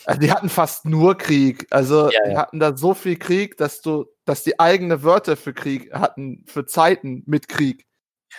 [0.05, 1.67] Also die hatten fast nur Krieg.
[1.71, 2.37] Also Ja, die ja.
[2.37, 6.65] hatten da so viel Krieg, dass du, dass die eigene Wörter für Krieg hatten, für
[6.65, 7.85] Zeiten mit Krieg.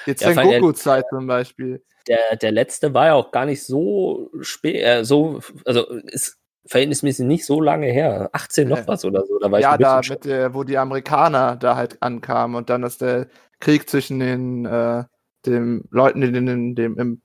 [0.05, 1.83] Jetzt Ja, ja, Goku-Zeit zum Beispiel.
[2.09, 7.27] Der, der letzte war ja auch gar nicht so spät, äh, so, also ist verhältnismäßig
[7.27, 8.31] nicht so lange her.
[8.33, 8.89] 18 noch Ja.
[8.89, 9.39] was oder so.
[9.39, 13.01] Da war Ja, da mit der, wo die Amerikaner da halt ankamen und dann ist
[13.01, 13.27] der
[13.61, 15.05] Krieg zwischen den äh,
[15.47, 17.23] dem Leuten, die den, dem, im,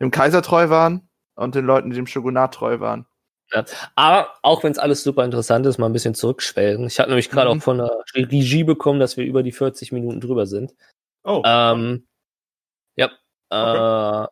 [0.00, 3.06] dem Kaiser treu waren und den Leuten, die dem Shogunat treu waren.
[3.94, 6.86] Aber auch wenn es alles super interessant ist, mal ein bisschen zurückschwelgen.
[6.86, 7.58] Ich hatte nämlich gerade Mhm.
[7.60, 10.74] auch von der Regie bekommen, dass wir über die 40 Minuten drüber sind.
[11.26, 12.06] Oh, Ähm,
[12.96, 13.10] ja.
[13.50, 14.28] Äh,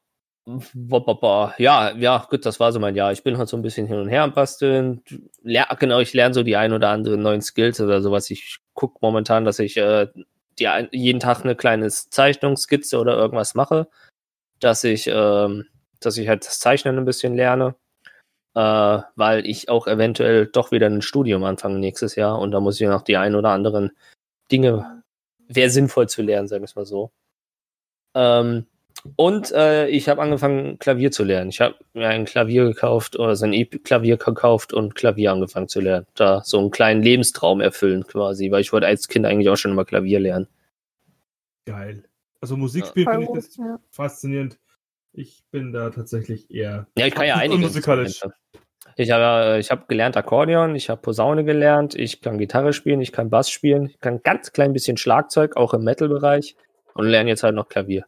[0.74, 1.52] bo- bo.
[1.58, 3.12] ja, ja, gut, das war so mein Jahr.
[3.12, 5.02] Ich bin halt so ein bisschen hin und her am Basteln.
[5.42, 8.30] Ler genau, ich lerne so die ein oder anderen neuen Skills oder sowas.
[8.30, 10.06] Ich gucke momentan, dass ich äh,
[10.58, 13.88] die jeden Tag eine kleine Zeichnungsskizze oder irgendwas mache,
[14.60, 15.66] dass ich, ähm,
[16.00, 17.74] dass ich halt das Zeichnen ein bisschen lerne.
[18.54, 22.80] Äh, weil ich auch eventuell doch wieder ein Studium anfange nächstes Jahr und da muss
[22.80, 23.90] ich noch die ein oder anderen
[24.52, 25.02] Dinge
[25.48, 27.12] wäre sinnvoll zu lernen, sagen wir es mal so.
[28.14, 28.66] Ähm,
[29.16, 31.50] und äh, ich habe angefangen, Klavier zu lernen.
[31.50, 35.80] Ich habe mir ein Klavier gekauft oder so ein E-Klavier gekauft und Klavier angefangen zu
[35.80, 36.06] lernen.
[36.14, 39.72] Da so einen kleinen Lebenstraum erfüllen quasi, weil ich wollte als Kind eigentlich auch schon
[39.72, 40.48] immer Klavier lernen.
[41.66, 42.04] geil.
[42.40, 43.80] Also Musik spielen Voll finde ich das ja.
[43.90, 44.58] faszinierend.
[45.12, 46.86] Ich bin da tatsächlich eher.
[46.98, 48.20] Ja, ich kann ja Und einige musikalisch.
[48.96, 53.12] Ich habe ich hab gelernt Akkordeon, ich habe Posaune gelernt, ich kann Gitarre spielen, ich
[53.12, 56.56] kann Bass spielen, ich kann ganz klein bisschen Schlagzeug, auch im Metal-Bereich
[56.94, 58.06] und lerne jetzt halt noch Klavier.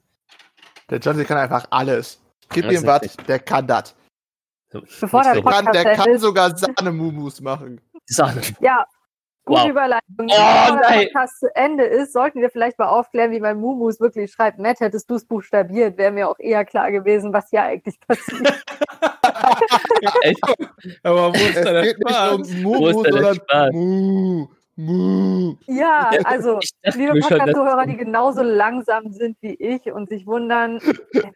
[0.88, 2.22] Der Johnny kann einfach alles.
[2.50, 3.96] Gib ihm was, der kann das.
[5.00, 7.80] Bevor der Der Der kann, der kann ist, sogar Sahnemumus machen.
[8.06, 8.40] Sahne.
[8.60, 8.84] ja,
[9.44, 9.70] gute Wow.
[9.70, 10.02] Überleitung.
[10.18, 11.08] Oh, Bevor der nein.
[11.12, 14.58] Podcast zu Ende ist, sollten wir vielleicht mal aufklären, wie mein Mumus wirklich schreibt.
[14.58, 18.64] Matt, hättest du es buchstabiert, wäre mir auch eher klar gewesen, was hier eigentlich passiert.
[20.22, 20.40] Echt?
[21.02, 22.32] Aber wo ist da der Spaß?
[22.34, 23.72] um Wo Mumu, ist denn der sondern Spaß?
[23.72, 24.46] Mu,
[24.78, 25.56] Mu.
[25.66, 26.60] Ja, also,
[26.94, 30.80] liebe Podcast-Zuhörer, die genauso langsam sind wie ich und sich wundern,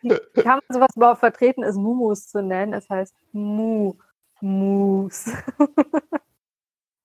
[0.02, 2.74] wie kann man sowas überhaupt vertreten, es Mumus zu nennen?
[2.74, 3.94] Es heißt Mu,
[4.40, 5.26] Mus.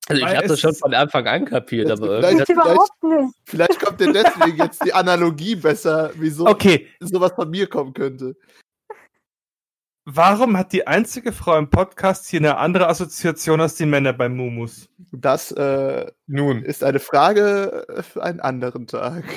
[0.07, 3.33] Also ich habe das schon von Anfang an kapiert, Das- aber vielleicht- überhaupt nicht.
[3.45, 8.35] Vielleicht kommt dir deswegen jetzt die Analogie besser, wieso Okay, sowas von mir kommen könnte.
[10.06, 14.30] Warum hat die einzige Frau im Podcast hier eine andere Assoziation als die Männer bei
[14.30, 14.89] Mumus?
[15.12, 19.24] Das äh, Nun, ist eine Frage äh, für einen anderen Tag.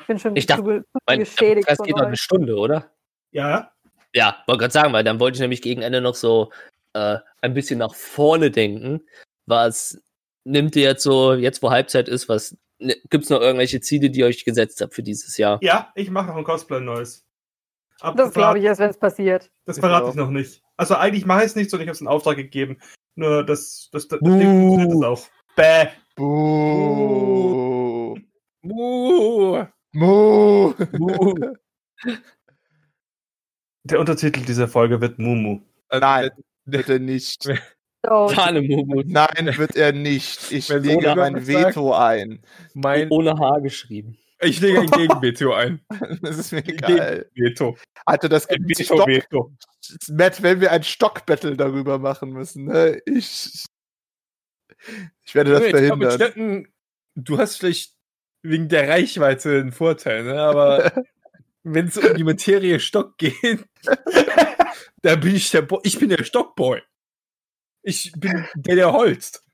[0.00, 2.16] Ich bin schon Ich dachte, zu, zu mein geschädigt das geht noch eine.
[2.16, 2.90] Stunde, oder?
[3.30, 3.72] Ja,
[4.14, 6.50] Ja, wollte gerade sagen, weil dann wollte ich nämlich gegen Ende noch so
[6.94, 9.02] äh, ein bisschen nach vorne denken.
[9.44, 10.00] Was
[10.44, 14.20] nimmt ihr jetzt so, jetzt wo Halbzeit ist, was ne, gibt's noch irgendwelche Ziele, die
[14.20, 15.58] ihr euch gesetzt habt für dieses Jahr?
[15.60, 17.27] ja, ich mache noch ein Cosplay neues.
[18.00, 19.50] Aber Das glaube ich erst, wenn es passiert.
[19.64, 20.62] Das verrate Ich ich noch nicht.
[20.76, 22.78] Also eigentlich mache ich es nicht, sondern ich habe es in Auftrag gegeben.
[23.16, 24.38] Nur das, das, das, das Buh.
[24.38, 25.28] Ding funktioniert das auch.
[25.56, 25.86] Bäh.
[26.14, 28.16] Buh.
[28.64, 30.72] uh, Mu.
[30.72, 30.74] uh,
[33.84, 35.60] Der Untertitel dieser Folge wird Mumu.
[35.88, 36.30] also, Nein.
[36.64, 37.48] Bitte nicht.
[38.08, 39.02] So, Schade, Mumu.
[39.04, 40.52] Nein, wird er nicht.
[40.52, 42.40] Ich lege mein Veto ein.
[42.72, 44.16] Mein, Ohne H geschrieben.
[44.40, 45.80] Ich lege ein Gegenveto ein.
[46.22, 47.28] Das ist mir egal.
[47.34, 47.76] Veto.
[48.04, 49.06] Alter, das Ein Veto, Stock.
[49.06, 49.52] Veto.
[50.08, 53.00] Matt, wenn wir ein Stockbattle darüber machen müssen, ne?
[53.06, 53.64] Ich.
[55.24, 56.12] Ich werde das Ich verhindern.
[56.12, 56.72] Stöcken,
[57.14, 57.96] du hast vielleicht
[58.42, 60.40] wegen der Reichweite einen Vorteil, ne?
[60.40, 60.92] aber
[61.64, 63.66] wenn es um die Materie Stock geht,
[65.02, 66.82] da bin ich der Bo ich bin der Stockboy.
[67.82, 69.44] Ich bin der, der holzt.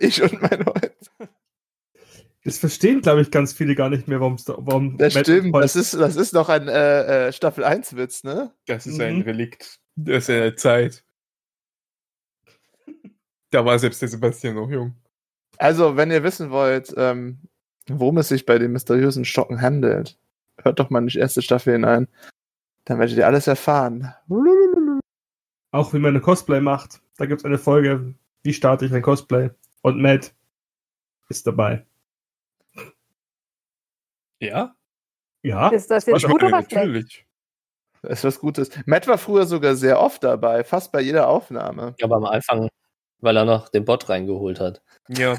[0.00, 1.10] ich und mein Holz.
[2.46, 5.54] Das verstehen, glaube ich, ganz viele gar nicht mehr, warum da, warum Das Matt stimmt.
[5.56, 8.52] Das ist, das ist noch ein äh, äh, Staffel 1-Witz, ne?
[8.66, 9.00] Das ist Mhm.
[9.04, 11.02] ein Relikt aus der Zeit.
[13.50, 14.94] Da war selbst der Sebastian noch jung.
[15.58, 17.38] Also, wenn ihr wissen wollt, ähm,
[17.88, 20.18] worum es sich bei den mysteriösen Stocken handelt,
[20.62, 22.08] hört doch mal in die erste Staffel hinein.
[22.84, 24.14] Dann werdet ihr alles erfahren.
[25.72, 27.00] Auch wie man eine Cosplay macht.
[27.16, 29.50] Da gibt es eine Folge, wie starte ich ein Cosplay?
[29.82, 30.34] Und Matt
[31.28, 31.84] ist dabei.
[34.40, 34.74] Ja?
[35.42, 36.72] Ja, ist das jetzt gut oder schlecht?
[36.72, 37.26] natürlich.
[38.02, 38.70] Das ist was Gutes.
[38.84, 41.94] Matt war früher sogar sehr oft dabei, fast bei jeder Aufnahme.
[42.02, 42.68] Aber am Anfang,
[43.20, 44.82] weil er noch den Bot reingeholt hat.
[45.08, 45.36] Ja.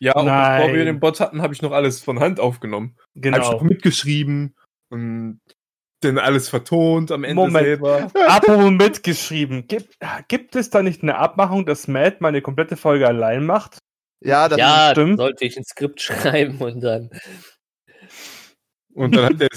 [0.00, 0.60] Ja, und Nein.
[0.60, 2.96] bevor wir den Bot hatten, habe ich noch alles von Hand aufgenommen.
[2.98, 3.52] Habe ich genau.
[3.52, 4.54] noch mitgeschrieben
[4.90, 5.40] und
[6.00, 7.64] dann alles vertont am Ende Moment.
[7.64, 8.10] selber.
[8.26, 9.66] Apropos mitgeschrieben.
[9.68, 9.96] Gibt,
[10.28, 13.78] gibt es da nicht eine Abmachung, dass Matt meine komplette Folge allein macht?
[14.22, 15.18] Ja, das ja, stimmt.
[15.18, 17.10] sollte ich ein Skript schreiben und dann.
[19.00, 19.48] Und dann hat der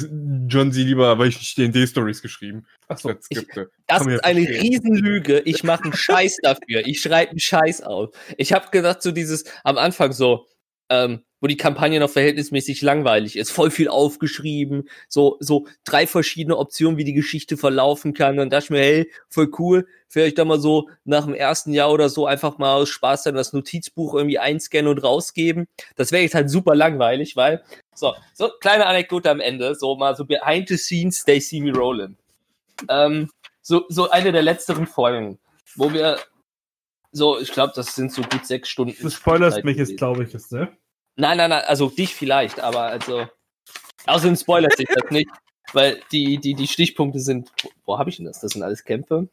[0.47, 2.65] John sie lieber, weil ich nicht D&D-Stories geschrieben.
[2.87, 3.11] Achso.
[3.11, 4.39] Das Kann man ist eine.
[4.39, 5.39] Riesenlüge.
[5.41, 6.87] Ich mache einen Scheiß dafür.
[6.87, 8.15] Ich schreibe einen Scheiß auf.
[8.37, 10.47] Ich habe gedacht, so dieses am Anfang so,
[10.89, 16.57] ähm, wo die Kampagne noch verhältnismäßig langweilig ist, voll viel aufgeschrieben, so so drei verschiedene
[16.57, 18.39] Optionen, wie die Geschichte verlaufen kann.
[18.39, 21.91] Und dachte ich mir, hey, voll cool, vielleicht da mal so nach dem ersten Jahr
[21.91, 25.67] oder so einfach mal aus Spaß dann das Notizbuch irgendwie einscannen und rausgeben.
[25.97, 27.61] Das wäre jetzt halt super langweilig, weil
[27.93, 31.73] so so kleine Anekdote am Ende, so mal so behind the scenes, they see me
[31.73, 32.15] rolling.
[32.87, 33.29] Ähm,
[33.61, 35.39] so, so eine der letzteren Folgen,
[35.75, 36.19] wo wir
[37.11, 38.95] so, ich glaube, das sind so gut sechs Stunden.
[38.99, 40.71] Du spoilerst mich jetzt, glaube ich, jetzt, ne?
[41.15, 43.27] Nein, nein, nein, also dich vielleicht, aber also.
[44.05, 45.29] Außerdem spoilert sich das nicht,
[45.71, 47.51] weil die, die, die Stichpunkte sind.
[47.85, 48.41] Wo, habe ich denn das?
[48.41, 49.29] Das sind alles Kämpfe.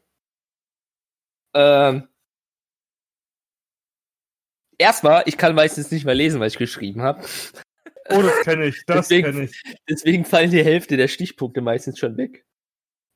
[1.53, 2.07] Ähm.
[4.77, 7.23] Erstmal, ich kann meistens nicht mehr lesen, was ich geschrieben habe.
[8.09, 9.61] Oh, das kenne ich, das Deswegen- kenne ich.
[9.87, 12.45] Deswegen fallen die Hälfte der Stichpunkte meistens schon weg.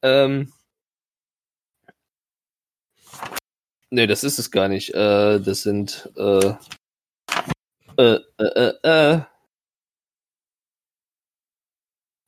[0.04, 0.52] Ähm.
[3.90, 4.94] Nee, das ist es gar nicht.
[4.94, 6.12] Äh, das sind.
[6.18, 6.54] Äh,
[7.98, 9.22] äh, äh, äh, äh.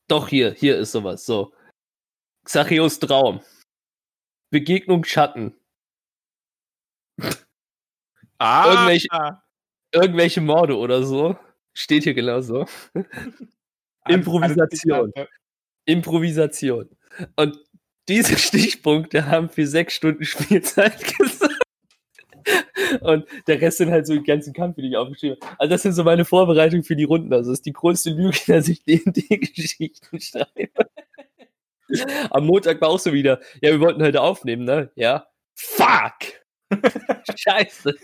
[0.09, 1.25] Doch, hier, hier ist sowas.
[1.25, 1.53] So.
[2.45, 3.41] Xachios Traum.
[4.51, 5.55] Begegnung Schatten.
[8.39, 9.41] Ah, Irgendwelche-
[9.91, 11.35] Irgendwelche Morde oder so.
[11.73, 12.67] Steht hier genau so.
[14.07, 15.11] Improvisation.
[15.85, 16.89] Improvisation.
[17.35, 17.57] Und
[18.07, 21.36] diese Stichpunkte haben für sechs Stunden Spielzeit gesagt.
[23.01, 25.55] Und der Rest sind halt so die ganzen Kampf, die ich aufgeschrieben habe.
[25.59, 27.33] Also das sind so meine Vorbereitungen für die Runden.
[27.33, 30.69] Also das ist die größte Lüge, dass ich D&D-Geschichten schreibe.
[32.31, 34.91] Am Montag war auch so wieder, ja, wir wollten heute aufnehmen, ne?
[34.95, 35.27] Ja.
[35.55, 36.43] Fuck!
[37.37, 37.95] Scheiße.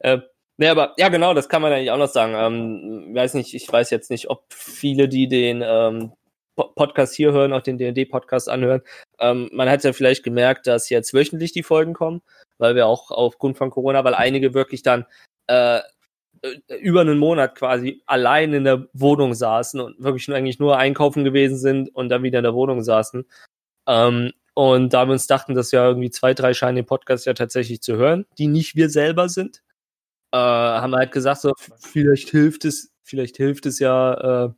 [0.00, 0.22] ähm,
[0.58, 2.34] ne, aber ja, genau, das kann man eigentlich auch noch sagen.
[2.36, 6.12] Ähm, weiß nicht, ich weiß jetzt nicht, ob viele, die den ähm,
[6.54, 8.82] Po- Podcast hier hören, auch den D&D-Podcast anhören.
[9.18, 12.22] Ähm, man hat ja vielleicht gemerkt, dass jetzt wöchentlich die Folgen kommen,
[12.58, 15.06] weil wir auch aufgrund von Corona, weil einige wirklich dann
[15.46, 15.80] äh,
[16.80, 21.24] über einen Monat quasi allein in der Wohnung saßen und wirklich nur, eigentlich nur einkaufen
[21.24, 23.26] gewesen sind und dann wieder in der Wohnung saßen.
[23.88, 27.34] Ähm, und da wir uns dachten, dass ja irgendwie zwei, drei scheinen den Podcast ja
[27.34, 29.62] tatsächlich zu hören, die nicht wir selber sind,
[30.32, 34.50] äh, haben wir halt gesagt, so, vielleicht hilft es, vielleicht hilft es ja, äh,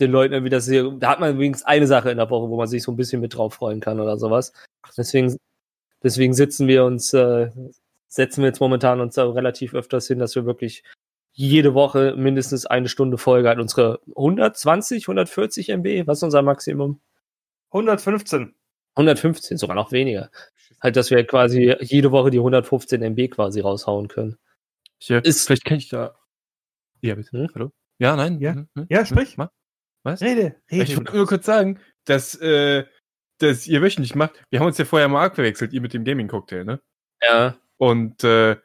[0.00, 2.56] den Leuten irgendwie, dass sie, da hat man übrigens eine Sache in der Woche, wo
[2.56, 4.52] man sich so ein bisschen mit drauf freuen kann oder sowas.
[4.96, 5.36] Deswegen,
[6.02, 7.50] deswegen sitzen wir uns, äh,
[8.08, 10.82] setzen wir jetzt momentan uns da relativ öfters hin, dass wir wirklich
[11.32, 17.00] jede Woche mindestens eine Stunde Folge an unsere 120, 140 MB, was ist unser Maximum?
[17.70, 18.54] 115.
[18.96, 20.30] 115, sogar noch weniger.
[20.80, 24.36] Halt, dass wir quasi jede Woche die 115 MB quasi raushauen können.
[25.00, 26.16] Ja, Ist- vielleicht kann ich da.
[27.02, 27.30] Ja, bitte.
[27.32, 27.48] Hm?
[27.54, 27.72] Hallo?
[27.98, 28.40] Ja, nein?
[28.40, 28.54] Ja.
[28.54, 29.36] Hm, hm, Ja, hm, sprich.
[29.36, 29.50] mach.
[30.02, 30.20] Was?
[30.20, 30.82] Rede, rede.
[30.84, 32.84] Ich wollte nur kurz sagen, dass, äh,
[33.38, 34.44] dass ihr wöchentlich macht.
[34.50, 36.80] Wir haben uns ja vorher mal abgewechselt, ihr mit dem Gaming-Cocktail, ne?
[37.22, 37.56] Ja.
[37.76, 38.56] Und äh,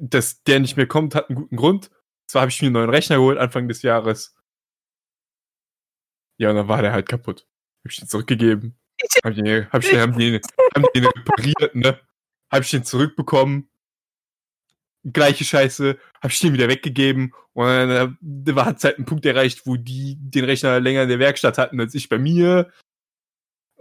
[0.00, 1.90] dass der nicht mehr kommt, hat einen guten Grund.
[2.26, 4.34] Zwar habe ich mir einen neuen Rechner geholt Anfang des Jahres.
[6.38, 7.46] Ja, und dann war der halt kaputt.
[7.84, 8.78] Hab ich den zurückgegeben.
[9.24, 10.40] Hab ich den, hab ich den, haben die,
[10.76, 11.98] haben den repariert, ne?
[12.50, 13.68] Hab ich den zurückbekommen.
[15.04, 17.34] Gleiche Scheiße, hab ich den wieder weggegeben.
[17.52, 21.08] Und dann äh, war hat's halt ein Punkt erreicht, wo die den Rechner länger in
[21.08, 22.72] der Werkstatt hatten als ich bei mir.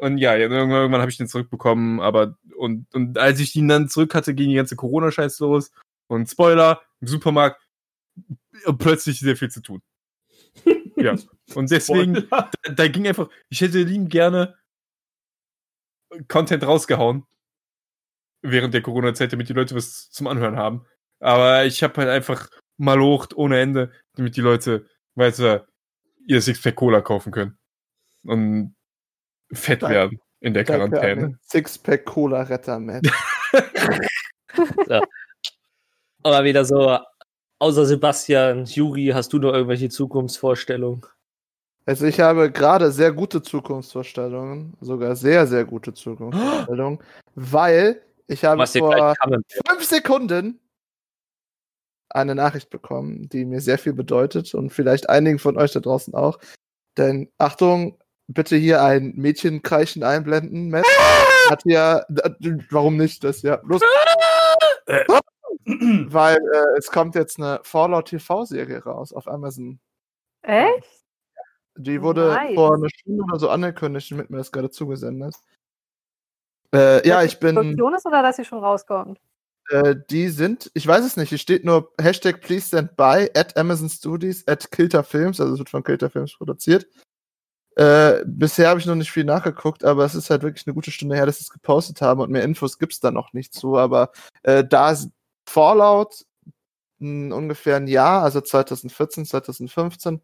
[0.01, 3.87] Und ja, irgendwann, irgendwann habe ich den zurückbekommen, aber und, und als ich ihn dann
[3.87, 5.71] zurück hatte, ging die ganze Corona-Scheiß los.
[6.07, 7.61] Und Spoiler, im Supermarkt
[8.65, 9.83] äh, plötzlich sehr viel zu tun.
[10.95, 11.13] ja.
[11.53, 14.55] Und deswegen, da, da ging einfach, ich hätte lieben gerne
[16.27, 17.27] Content rausgehauen
[18.41, 20.83] während der Corona-Zeit, damit die Leute was zum Anhören haben.
[21.19, 25.67] Aber ich habe halt einfach malocht ohne Ende, damit die Leute weiter
[26.25, 27.59] ihr Sixpack Cola kaufen können.
[28.23, 28.75] Und
[29.53, 31.37] fett werden in der Quarantäne.
[31.41, 33.07] Sixpack Cola Retter, Matt.
[36.23, 36.97] Aber wieder so,
[37.59, 41.05] außer Sebastian, Juri, hast du noch irgendwelche Zukunftsvorstellungen?
[41.85, 46.99] Also ich habe gerade sehr gute Zukunftsvorstellungen, sogar sehr, sehr gute Zukunftsvorstellungen,
[47.35, 49.15] weil ich habe vor
[49.67, 50.59] fünf Sekunden
[52.09, 56.13] eine Nachricht bekommen, die mir sehr viel bedeutet und vielleicht einigen von euch da draußen
[56.13, 56.39] auch.
[56.97, 57.97] Denn Achtung,
[58.33, 60.69] bitte hier ein Mädchenkreischen einblenden.
[60.69, 60.85] Matt
[61.49, 63.23] hat ja, d- warum nicht?
[63.23, 63.81] Das ja los.
[65.65, 69.79] Weil äh, es kommt jetzt eine Fallout TV-Serie raus auf Amazon.
[70.41, 70.87] Echt?
[71.77, 72.55] Die wurde Nice.
[72.55, 75.35] vor einer Stunde oder so angekündigt und mit mir das gerade zugesendet.
[76.73, 77.55] Äh, ja, ich bin.
[77.55, 79.19] Produktion ist oder dass sie schon rauskommt?
[79.69, 83.55] Äh, die sind, ich weiß es nicht, hier steht nur Hashtag Please Stand By at
[83.55, 86.87] Amazon Studios at Kilter Films, also es wird von Kilter Films produziert.
[87.75, 90.91] Äh, bisher habe ich noch nicht viel nachgeguckt, aber es ist halt wirklich eine gute
[90.91, 93.53] Stunde her, dass sie es gepostet haben und mehr Infos gibt es da noch nicht
[93.53, 93.77] zu.
[93.77, 94.11] Aber
[94.43, 94.95] äh, da
[95.45, 96.25] Fallout
[96.99, 100.21] mh, ungefähr ein Jahr, also 2014, 2015,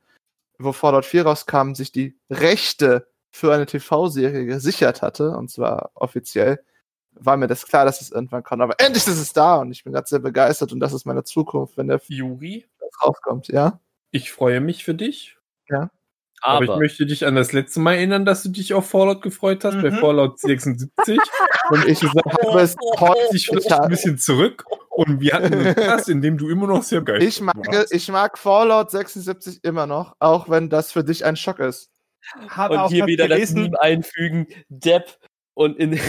[0.59, 6.63] wo Fallout 4 rauskam, sich die Rechte für eine TV-Serie gesichert hatte, und zwar offiziell,
[7.11, 8.61] war mir das klar, dass es irgendwann kommt.
[8.61, 11.23] Aber endlich ist es da und ich bin gerade sehr begeistert und das ist meine
[11.23, 12.65] Zukunft, wenn der Juri,
[13.01, 13.79] rauskommt, ja?
[14.11, 15.37] ich freue mich für dich.
[15.69, 15.89] Ja.
[16.41, 19.21] Aber, ich Aber, möchte dich an das letzte Mal erinnern, dass du dich auf Fallout
[19.21, 19.97] gefreut hast, bei Mhm.
[19.97, 21.17] Fallout 76.
[21.69, 26.07] Und ich habe es heute dich vielleicht ein bisschen zurück und wir hatten einen Spaß,
[26.07, 27.55] in dem du immer noch sehr geil Ich mag,
[27.91, 31.91] ich mag Fallout 76 immer noch, auch wenn das für dich ein Schock ist.
[32.49, 33.63] Habe und auch hier wieder das gelesen.
[33.63, 35.17] Meme einfügen, Depp
[35.53, 35.99] und in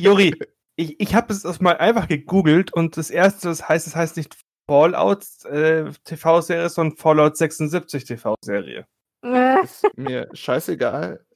[0.00, 0.34] Juri,
[0.76, 4.36] ich, ich habe es mal einfach gegoogelt und das erste, das heißt, es heißt nicht
[4.70, 8.86] Fallout äh, TV-Serie, sondern Fallout 76 TV-Serie.
[9.24, 11.26] Äh, ist mir scheißegal.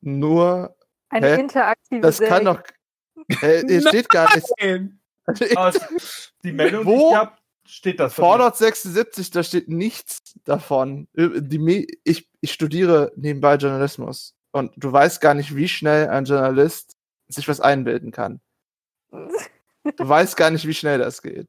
[0.00, 0.76] Nur,
[1.10, 1.40] Eine Hä?
[1.40, 2.62] interaktive das kann Serie.
[3.24, 3.40] doch.
[3.42, 4.48] Äh, hier steht gar nicht.
[4.60, 4.98] Nein.
[5.54, 6.90] Aus die Meldung, Wo?
[6.90, 7.32] die ich habe,
[7.64, 8.14] steht das.
[8.14, 11.06] Fallout 76, da steht nichts davon.
[11.14, 14.34] Die, Me- ich, ich studiere nebenbei Journalismus.
[14.50, 16.96] Und du weißt gar nicht, wie schnell ein Journalist
[17.28, 18.40] sich was einbilden kann.
[19.96, 21.46] Du weißt gar nicht, wie schnell das geht.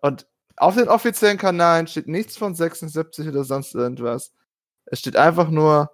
[0.00, 0.26] Und
[0.56, 4.32] auf den offiziellen Kanälen steht nichts von 76 oder sonst irgendwas.
[4.86, 5.90] Es steht einfach nur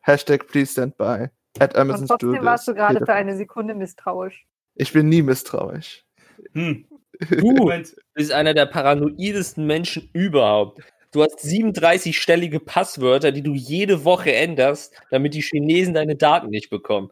[0.00, 1.28] Hashtag please stand by.
[1.58, 2.92] At Und Amazon trotzdem warst du Studios.
[2.92, 4.46] gerade für eine Sekunde misstrauisch.
[4.74, 6.04] Ich bin nie misstrauisch.
[6.52, 6.86] Hm.
[7.30, 7.72] Du
[8.12, 10.82] bist einer der paranoidesten Menschen überhaupt.
[11.12, 16.68] Du hast 37-stellige Passwörter, die du jede Woche änderst, damit die Chinesen deine Daten nicht
[16.68, 17.10] bekommen.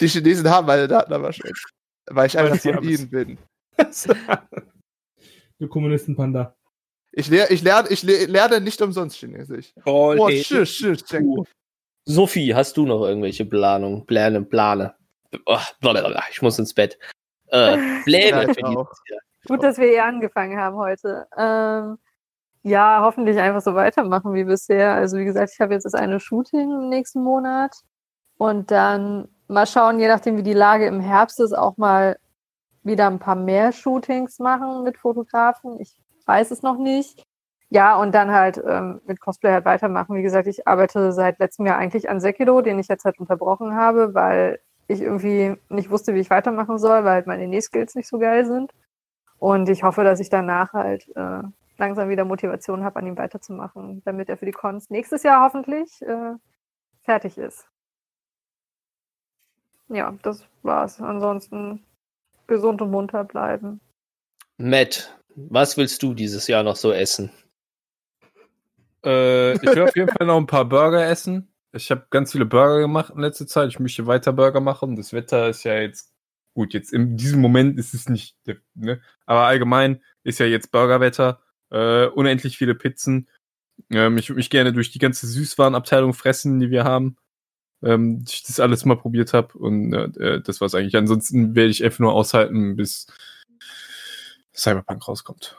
[0.00, 1.50] Die Chinesen haben meine Daten aber schon.
[2.06, 3.38] Weil ich sie von ihnen bin.
[5.62, 6.54] du Kommunistenpanda.
[7.12, 9.74] Ich, lehr, ich, lerne, ich le- lerne nicht umsonst Chinesisch.
[9.84, 11.24] Oh, shit, shit, check.
[12.04, 14.94] Sophie, hast du noch irgendwelche Planungen, Pläne, Plane?
[15.46, 16.98] Oh, blablabla, ich muss ins Bett.
[17.48, 18.88] Äh, Pläne Ja, für Jahr.
[19.46, 21.26] Gut, dass wir eh angefangen haben heute.
[21.36, 21.98] Ähm,
[22.62, 24.94] ja, hoffentlich einfach so weitermachen wie bisher.
[24.94, 27.74] Also wie gesagt, ich habe jetzt das eine Shooting im nächsten Monat
[28.38, 32.16] und dann mal schauen, je nachdem wie die Lage im Herbst ist, auch mal
[32.82, 35.80] wieder ein paar mehr Shootings machen mit Fotografen.
[35.80, 35.94] Ich
[36.26, 37.24] weiß es noch nicht.
[37.70, 40.14] Ja, und dann halt ähm, mit Cosplay halt weitermachen.
[40.14, 43.74] Wie gesagt, ich arbeite seit letztem Jahr eigentlich an Sekiro, den ich jetzt halt unterbrochen
[43.74, 48.08] habe, weil ich irgendwie nicht wusste, wie ich weitermachen soll, weil halt meine Nähskills nicht
[48.08, 48.72] so geil sind.
[49.38, 51.42] Und ich hoffe, dass ich danach halt äh,
[51.78, 56.02] langsam wieder Motivation habe, an ihm weiterzumachen, damit er für die Cons nächstes Jahr hoffentlich
[56.02, 56.34] äh,
[57.02, 57.66] fertig ist.
[59.88, 61.00] Ja, das war's.
[61.00, 61.84] Ansonsten
[62.52, 63.80] gesund und munter bleiben.
[64.58, 67.30] Matt, was willst du dieses Jahr noch so essen?
[69.04, 71.48] Äh, ich will auf jeden Fall noch ein paar Burger essen.
[71.72, 73.70] Ich habe ganz viele Burger gemacht in letzter Zeit.
[73.70, 74.96] Ich möchte weiter Burger machen.
[74.96, 76.12] Das Wetter ist ja jetzt
[76.54, 76.74] gut.
[76.74, 78.36] Jetzt in diesem Moment ist es nicht,
[78.74, 79.00] ne?
[79.24, 81.40] aber allgemein ist ja jetzt Burgerwetter.
[81.70, 83.28] Äh, unendlich viele Pizzen.
[83.90, 87.16] Ähm, ich würde mich gerne durch die ganze Süßwarenabteilung fressen, die wir haben.
[87.84, 90.96] Ähm, ich das alles mal probiert habe und äh, das war's eigentlich.
[90.96, 93.06] Ansonsten werde ich einfach nur aushalten, bis
[94.54, 95.58] Cyberpunk rauskommt.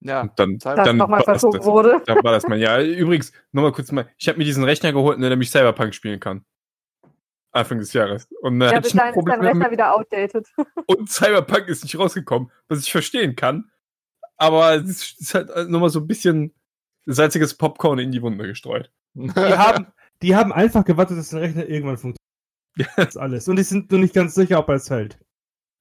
[0.00, 1.66] Ja, Und dann, dann nochmal war das verschoben das.
[1.66, 2.02] wurde.
[2.06, 2.58] Da war das mal.
[2.58, 4.08] Ja, übrigens, nochmal kurz mal.
[4.18, 6.44] Ich habe mir diesen Rechner geholt, ne, damit ich Cyberpunk spielen kann.
[7.52, 8.28] Anfang des Jahres.
[8.42, 10.46] Und äh, Ja, bis dahin ist dein Rechner wieder outdated.
[10.86, 13.70] und Cyberpunk ist nicht rausgekommen, was ich verstehen kann.
[14.36, 16.54] Aber es ist halt nochmal so ein bisschen
[17.06, 18.92] salziges Popcorn in die Wunde gestreut.
[19.14, 19.86] Die haben,
[20.22, 22.16] die haben einfach gewartet, dass der Rechner irgendwann funktioniert.
[22.78, 22.86] Ja.
[22.96, 23.48] Das ist alles.
[23.48, 25.18] Und die sind nur nicht ganz sicher, ob er es hält.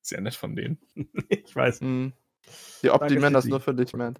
[0.01, 0.79] Sehr nett von denen.
[1.29, 1.81] Ich weiß.
[1.81, 2.13] Hm.
[2.83, 4.17] Die optimieren das nur für dich, man.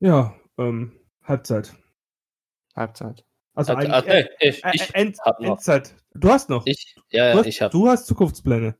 [0.00, 1.74] Ja, ähm, Halbzeit.
[2.76, 3.24] Halbzeit.
[3.54, 5.56] Also Ach, eigentlich okay, ich, äh, ich, End, hab noch.
[5.56, 5.96] Endzeit.
[6.14, 6.64] Du hast noch.
[6.66, 8.78] ich, ja, du, ja, hast, ich hab, du hast Zukunftspläne.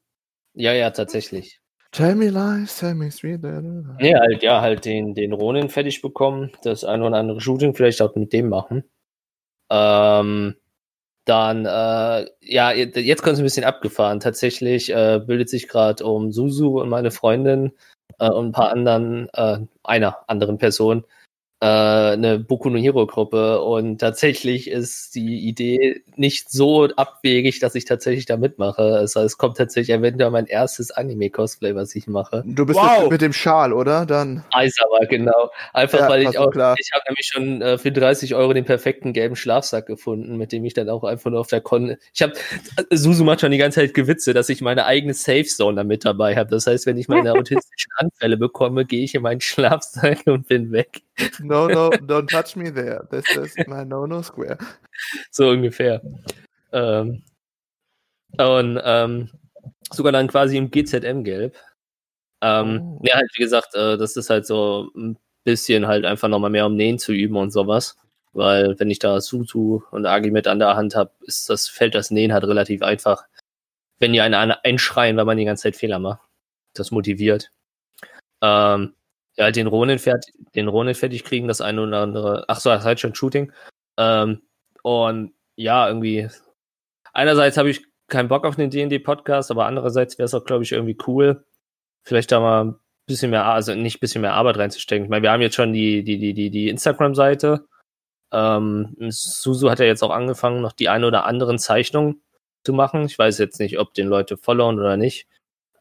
[0.54, 1.60] ja, ja, tatsächlich.
[1.90, 3.42] Tell me lies, tell me sweet.
[3.42, 8.02] Nee, halt, ja, halt den, den Ronin fertig bekommen, das ein oder andere Shooting vielleicht
[8.02, 8.84] auch mit dem machen.
[9.70, 10.56] Ähm,
[11.24, 14.20] dann, äh, ja, jetzt kommt es ein bisschen abgefahren.
[14.20, 17.72] Tatsächlich äh, bildet sich gerade um Susu und meine Freundin
[18.18, 21.04] äh, und ein paar anderen, äh, einer anderen Person,
[21.60, 27.74] äh, eine Boku no Hero Gruppe und tatsächlich ist die Idee nicht so abwegig, dass
[27.74, 28.82] ich tatsächlich da mitmache.
[28.82, 32.44] Also es kommt tatsächlich eventuell mein erstes Anime-Cosplay, was ich mache.
[32.46, 33.10] Du bist Wow.
[33.10, 34.06] mit, dem Schal, oder?
[34.06, 34.44] Dann.
[34.52, 35.50] Eisawa, genau.
[35.72, 36.76] Einfach Ja, weil ich auch, klar.
[36.78, 40.64] ich habe nämlich schon äh, für 30 Euro den perfekten gelben Schlafsack gefunden, mit dem
[40.64, 41.96] ich dann auch einfach nur auf der Con.
[42.14, 42.34] Ich habe
[42.90, 46.04] Susu macht schon die ganze Zeit Gewitze, dass ich meine eigene Safe Zone da mit
[46.04, 46.50] dabei habe.
[46.50, 50.70] Das heißt, wenn ich meine autistischen Anfälle bekomme, gehe ich in meinen Schlafsack und bin
[50.70, 51.02] weg.
[51.48, 53.06] No, no, don't touch me there.
[53.10, 54.58] This is my no-no square.
[55.30, 56.02] So ungefähr.
[56.72, 57.22] Ähm,
[58.36, 59.30] und ähm,
[59.90, 61.56] sogar dann quasi im GZM-Gelb.
[62.42, 63.00] Ähm, Oh.
[63.02, 66.66] Ja, halt, wie gesagt, äh, das ist halt so ein bisschen halt einfach nochmal mehr
[66.66, 67.96] um Nähen zu üben und sowas.
[68.32, 71.94] Weil wenn ich da Sutu und Agi mit an der Hand habe, ist das, fällt
[71.94, 73.24] das Nähen halt relativ einfach.
[73.98, 76.20] Wenn die einen einschreien, weil man die ganze Zeit Fehler macht.
[76.74, 77.50] Das motiviert.
[78.42, 78.94] Ähm,
[79.38, 82.44] Ja, halt den Ronin fertig, den Ronin fertig kriegen, das eine oder andere.
[82.48, 83.52] Ach so, das heißt schon Shooting.
[83.96, 84.42] Ähm,
[84.82, 86.28] und ja, irgendwie.
[87.12, 90.72] Einerseits habe ich keinen Bock auf den D&D-Podcast, aber andererseits wäre es auch, glaube ich,
[90.72, 91.44] irgendwie cool,
[92.02, 92.76] vielleicht da mal ein
[93.06, 95.04] bisschen mehr, also nicht ein bisschen mehr Arbeit reinzustecken.
[95.04, 97.64] Ich meine, wir haben jetzt schon die, die, die, die, die Instagram-Seite.
[98.32, 102.22] Ähm, Suzu hat ja jetzt auch angefangen, noch die eine oder anderen Zeichnungen
[102.64, 103.04] zu machen.
[103.06, 105.28] Ich weiß jetzt nicht, ob den Leute followen oder nicht.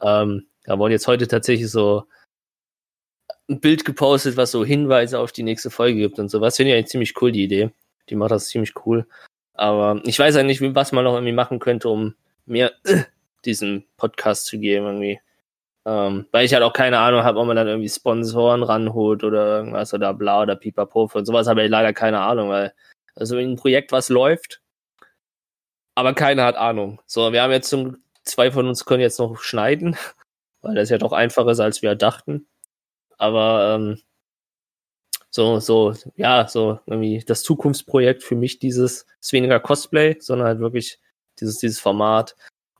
[0.01, 2.05] Ähm, da wurde jetzt heute tatsächlich so
[3.49, 6.57] ein Bild gepostet, was so Hinweise auf die nächste Folge gibt und sowas.
[6.57, 7.69] Finde ich eigentlich ziemlich cool, die Idee.
[8.09, 9.07] Die macht das ziemlich cool.
[9.53, 13.03] Aber ich weiß eigentlich, nicht, was man noch irgendwie machen könnte, um mehr äh,
[13.45, 15.19] diesen Podcast zu geben irgendwie.
[15.85, 19.59] Ähm, weil ich halt auch keine Ahnung habe, ob man dann irgendwie Sponsoren ranholt oder
[19.59, 21.07] irgendwas oder bla oder pipapo.
[21.07, 22.73] Von sowas habe ich leider keine Ahnung, weil
[23.15, 24.61] also ein Projekt, was läuft,
[25.95, 27.01] aber keiner hat Ahnung.
[27.07, 29.95] So, wir haben jetzt zum, zwei von uns können jetzt noch schneiden,
[30.61, 32.47] weil das ja doch einfacher ist, als wir dachten.
[33.17, 34.01] Aber ähm,
[35.29, 40.59] so, so, ja, so irgendwie das Zukunftsprojekt für mich dieses ist weniger Cosplay, sondern halt
[40.59, 40.99] wirklich
[41.39, 42.35] dieses, dieses Format.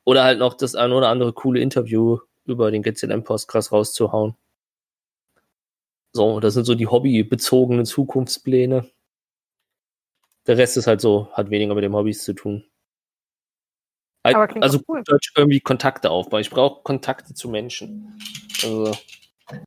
[0.06, 4.36] Oder halt noch das ein oder andere coole Interview über den GZM-Podcast rauszuhauen.
[6.14, 8.90] So, das sind so die hobbybezogenen Zukunftspläne.
[10.48, 12.64] Der Rest ist halt so, hat weniger mit dem Hobbys zu tun.
[14.24, 15.04] Klingt also cool.
[15.36, 16.42] Irgendwie Kontakte aufbauen.
[16.42, 18.18] Ich brauche Kontakte zu Menschen.
[18.64, 18.98] Also,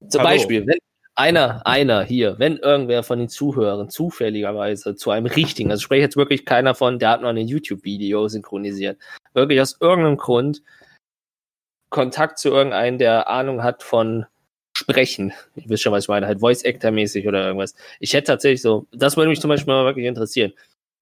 [0.08, 0.30] zum Hallo.
[0.30, 0.78] Beispiel, wenn
[1.14, 6.02] einer, einer hier, wenn irgendwer von den Zuhörern zufälligerweise zu einem richtigen, also ich spreche
[6.02, 8.98] jetzt wirklich keiner von, der hat noch ein YouTube-Video synchronisiert,
[9.34, 10.62] wirklich aus irgendeinem Grund
[11.90, 14.26] Kontakt zu irgendeinem, der Ahnung hat von
[14.76, 15.32] Sprechen.
[15.56, 17.74] Ich wisst schon, was ich meine, halt Voice-Actor-mäßig oder irgendwas.
[17.98, 20.52] Ich hätte tatsächlich so, das würde mich zum Beispiel mal wirklich interessieren.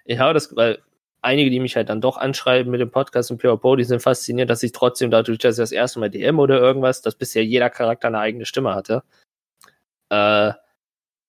[0.05, 0.79] Ich habe das, weil
[1.23, 4.51] einige, die mich halt dann doch anschreiben mit dem Podcast und PvP, die sind fasziniert,
[4.51, 7.71] dass ich trotzdem dadurch, dass ich das erste Mal DM oder irgendwas, dass bisher jeder
[7.71, 9.03] Charakter eine eigene Stimme hatte.
[10.11, 10.53] Äh,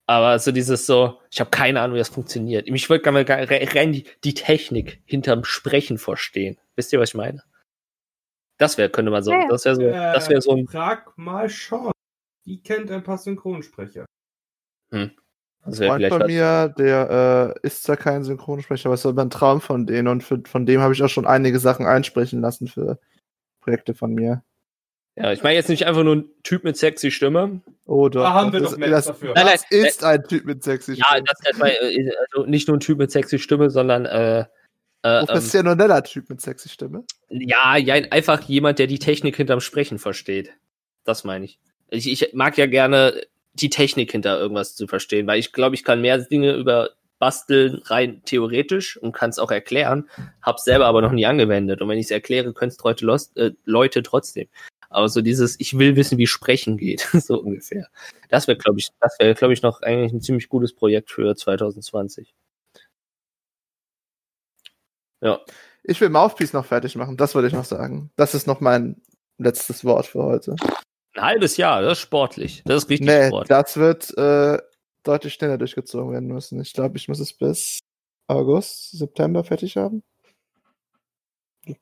[0.08, 2.68] aber so dieses so, ich habe keine Ahnung, wie das funktioniert.
[2.68, 6.58] Ich würde gerne rein die, die Technik hinterm Sprechen verstehen.
[6.76, 7.44] Wisst ihr, was ich meine?
[8.58, 9.48] Das wäre, könnte man so, Ja, ja.
[9.48, 11.92] das wäre so, das wäre so ein, Frag mal Sean.
[12.46, 14.06] Die kennt ein paar Synchronsprecher.
[14.92, 15.12] das
[15.66, 16.28] Wäre Freund von was.
[16.28, 20.08] mir, der äh, ist zwar kein Synchronsprecher, aber es ist aber ein Traum von denen
[20.08, 23.00] und für, von dem habe ich auch schon einige Sachen einsprechen lassen für
[23.62, 24.44] Projekte von mir.
[25.16, 27.62] Ja, ich meine jetzt nicht einfach nur ein Typ mit sexy Stimme.
[27.86, 28.24] Oh, doch.
[28.24, 29.34] Da haben wir das, doch das, dafür.
[29.36, 31.24] Nein, das nein, ist ein Typ mit sexy Ja, Stimme.
[31.28, 34.46] das, das war, äh, also nicht nur ein Typ mit sexy Stimme, sondern äh, äh,
[35.04, 37.04] ähm, Professioneller Typ mit sexy Stimme.
[37.30, 40.54] ja, ja, einfach jemand, der die Technik hinterm Sprechen versteht.
[41.04, 41.60] Das meine ich.
[41.90, 42.10] ich.
[42.10, 43.22] Ich mag ja gerne
[43.54, 47.82] die Technik hinter irgendwas zu verstehen, weil ich glaube, ich kann mehr Dinge über basteln
[47.86, 50.10] rein theoretisch und kann es auch erklären,
[50.42, 51.82] hab's selber aber noch nie angewendet.
[51.82, 54.48] Und wenn ich es erkläre, können es Leute, äh, Leute trotzdem.
[54.90, 57.88] Aber so dieses, ich will wissen, wie Sprechen geht, so ungefähr.
[58.30, 61.36] Das wäre, glaube ich, das wäre, glaube ich, noch eigentlich ein ziemlich gutes Projekt für
[61.36, 62.34] 2020.
[65.22, 65.40] Ja.
[65.84, 68.12] Ich will Mouthpiece noch fertig machen, das wollte ich noch sagen.
[68.16, 69.02] Das ist noch mein
[69.38, 70.56] letztes Wort für heute.
[71.20, 72.64] Ein halbes Jahr, das ist sportlich.
[72.66, 73.50] Das ist richtig Nee, sportlich.
[73.50, 74.58] das wird äh,
[75.04, 76.62] deutlich schneller durchgezogen werden müssen.
[76.62, 77.80] Ich glaube, ich muss es bis
[78.28, 80.02] August, September fertig haben.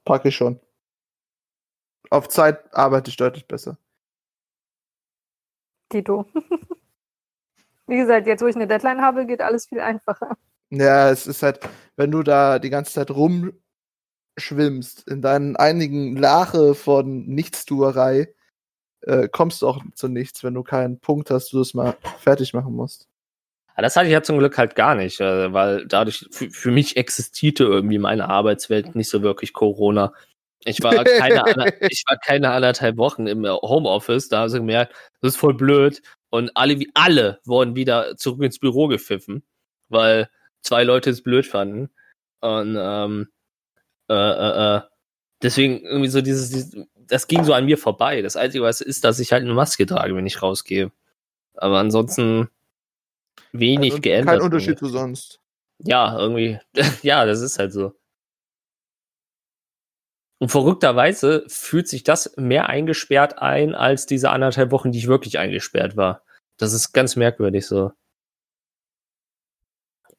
[0.05, 0.59] Packe ich schon.
[2.09, 3.77] Auf Zeit arbeite ich deutlich besser.
[5.89, 6.25] Tito.
[7.87, 10.35] Wie gesagt, jetzt wo ich eine Deadline habe, geht alles viel einfacher.
[10.71, 11.59] Ja, es ist halt,
[11.95, 18.33] wenn du da die ganze Zeit rumschwimmst in deinen einigen Lache von Nichtstuerei,
[19.07, 22.53] äh, kommst du auch zu nichts, wenn du keinen Punkt hast, du es mal fertig
[22.53, 23.07] machen musst.
[23.73, 26.97] Aber das hatte ich ja zum Glück halt gar nicht, äh, weil dadurch, für, mich
[26.97, 30.13] existierte irgendwie meine Arbeitswelt nicht so wirklich Corona.
[30.65, 31.43] Ich war keine,
[31.89, 36.01] ich war keine anderthalb Wochen im Homeoffice, da haben sie gemerkt, das ist voll blöd.
[36.29, 39.43] Und alle, wie alle, wurden wieder zurück ins Büro gepfiffen,
[39.87, 40.29] weil
[40.61, 41.89] zwei Leute es blöd fanden.
[42.41, 43.27] Und ähm,
[44.09, 44.81] äh, äh, äh,
[45.41, 48.21] deswegen irgendwie so dieses, dieses, das ging so an mir vorbei.
[48.21, 50.91] Das Einzige, was ist, dass ich halt eine Maske trage, wenn ich rausgehe.
[51.55, 52.49] Aber ansonsten
[53.51, 54.35] wenig Also geändert.
[54.35, 55.39] Kein Unterschied zu sonst.
[55.79, 56.59] Ja, irgendwie.
[57.03, 57.93] ja, das ist halt so.
[60.39, 65.39] Und verrückterweise fühlt sich das mehr eingesperrt ein als diese anderthalb Wochen, die ich wirklich
[65.39, 66.23] eingesperrt war.
[66.57, 67.91] Das ist ganz merkwürdig so.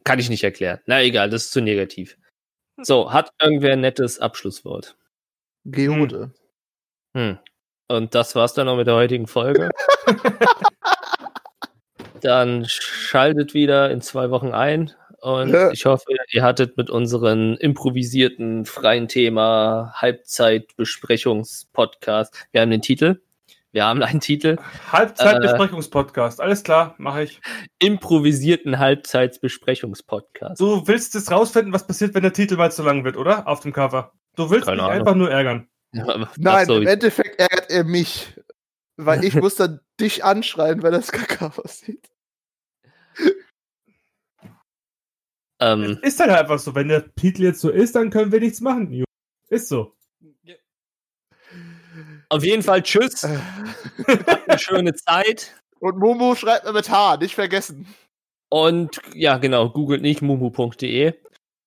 [0.05, 0.81] Kann ich nicht erklären.
[0.87, 2.17] Na egal, das ist zu negativ.
[2.79, 4.97] So, hat irgendwer ein nettes Abschlusswort?
[5.65, 6.23] Geode.
[6.23, 6.35] Hm.
[7.89, 9.69] Und das war's dann auch mit der heutigen Folge.
[12.21, 14.93] dann schaltet wieder in zwei Wochen ein.
[15.21, 15.71] Und Ja.
[15.73, 22.47] ich hoffe, ihr hattet mit unseren improvisierten freien Thema Halbzeitbesprechungspodcast.
[22.53, 23.21] Wir haben den Titel.
[23.71, 24.57] Wir haben einen Titel,
[24.93, 26.41] Halbzeitbesprechungspodcast.
[26.41, 27.39] Alles klar, mache ich.
[27.79, 30.59] improvisierten Halbzeitsbesprechungspodcast.
[30.59, 33.47] Du willst jetzt rausfinden, was passiert, wenn der Titel mal zu lang wird, oder?
[33.47, 34.13] Auf dem Cover.
[34.37, 34.99] Du willst Keine mich Ahnung.
[35.01, 35.69] einfach nur ärgern.
[35.97, 38.35] Ach Nein, so, im Endeffekt ärgert er mich.
[38.97, 42.11] Weil ich muss dann dich anschreien, wenn das Kaka aussieht.
[45.61, 46.75] ähm, Ist halt einfach so.
[46.75, 49.05] Wenn der Titel jetzt so ist, dann können wir nichts machen.
[49.49, 49.95] Ist so.
[52.29, 53.23] auf jeden Fall tschüss,
[54.07, 55.55] habt eine schöne Zeit.
[55.81, 57.87] Und Momo schreibt mir mit H, nicht vergessen.
[58.51, 61.15] Und ja, genau, googelt nicht mumu.de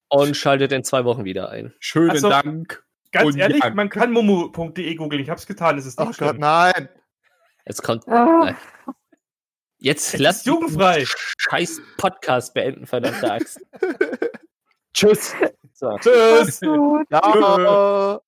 [0.10, 1.74] und schaltet in zwei Wochen wieder ein.
[1.80, 2.84] Schönen Also, Dank.
[3.12, 3.70] Ganz Und ehrlich, ja.
[3.72, 5.22] man kann momo.de googeln.
[5.22, 5.78] Ich hab's getan.
[5.78, 6.28] Es ist nicht Ach schlimm.
[6.30, 6.90] Gott, nein.
[7.66, 8.08] Jetzt kommt.
[8.08, 8.56] Ah,
[9.80, 11.04] Jetzt Es lasst ist jugendfrei.
[11.38, 13.60] scheiß Podcast beenden, verdammte Axt.
[14.94, 15.34] Tschüss.
[15.74, 15.98] So.
[16.00, 16.62] Tschüss.
[17.10, 18.22] Ja.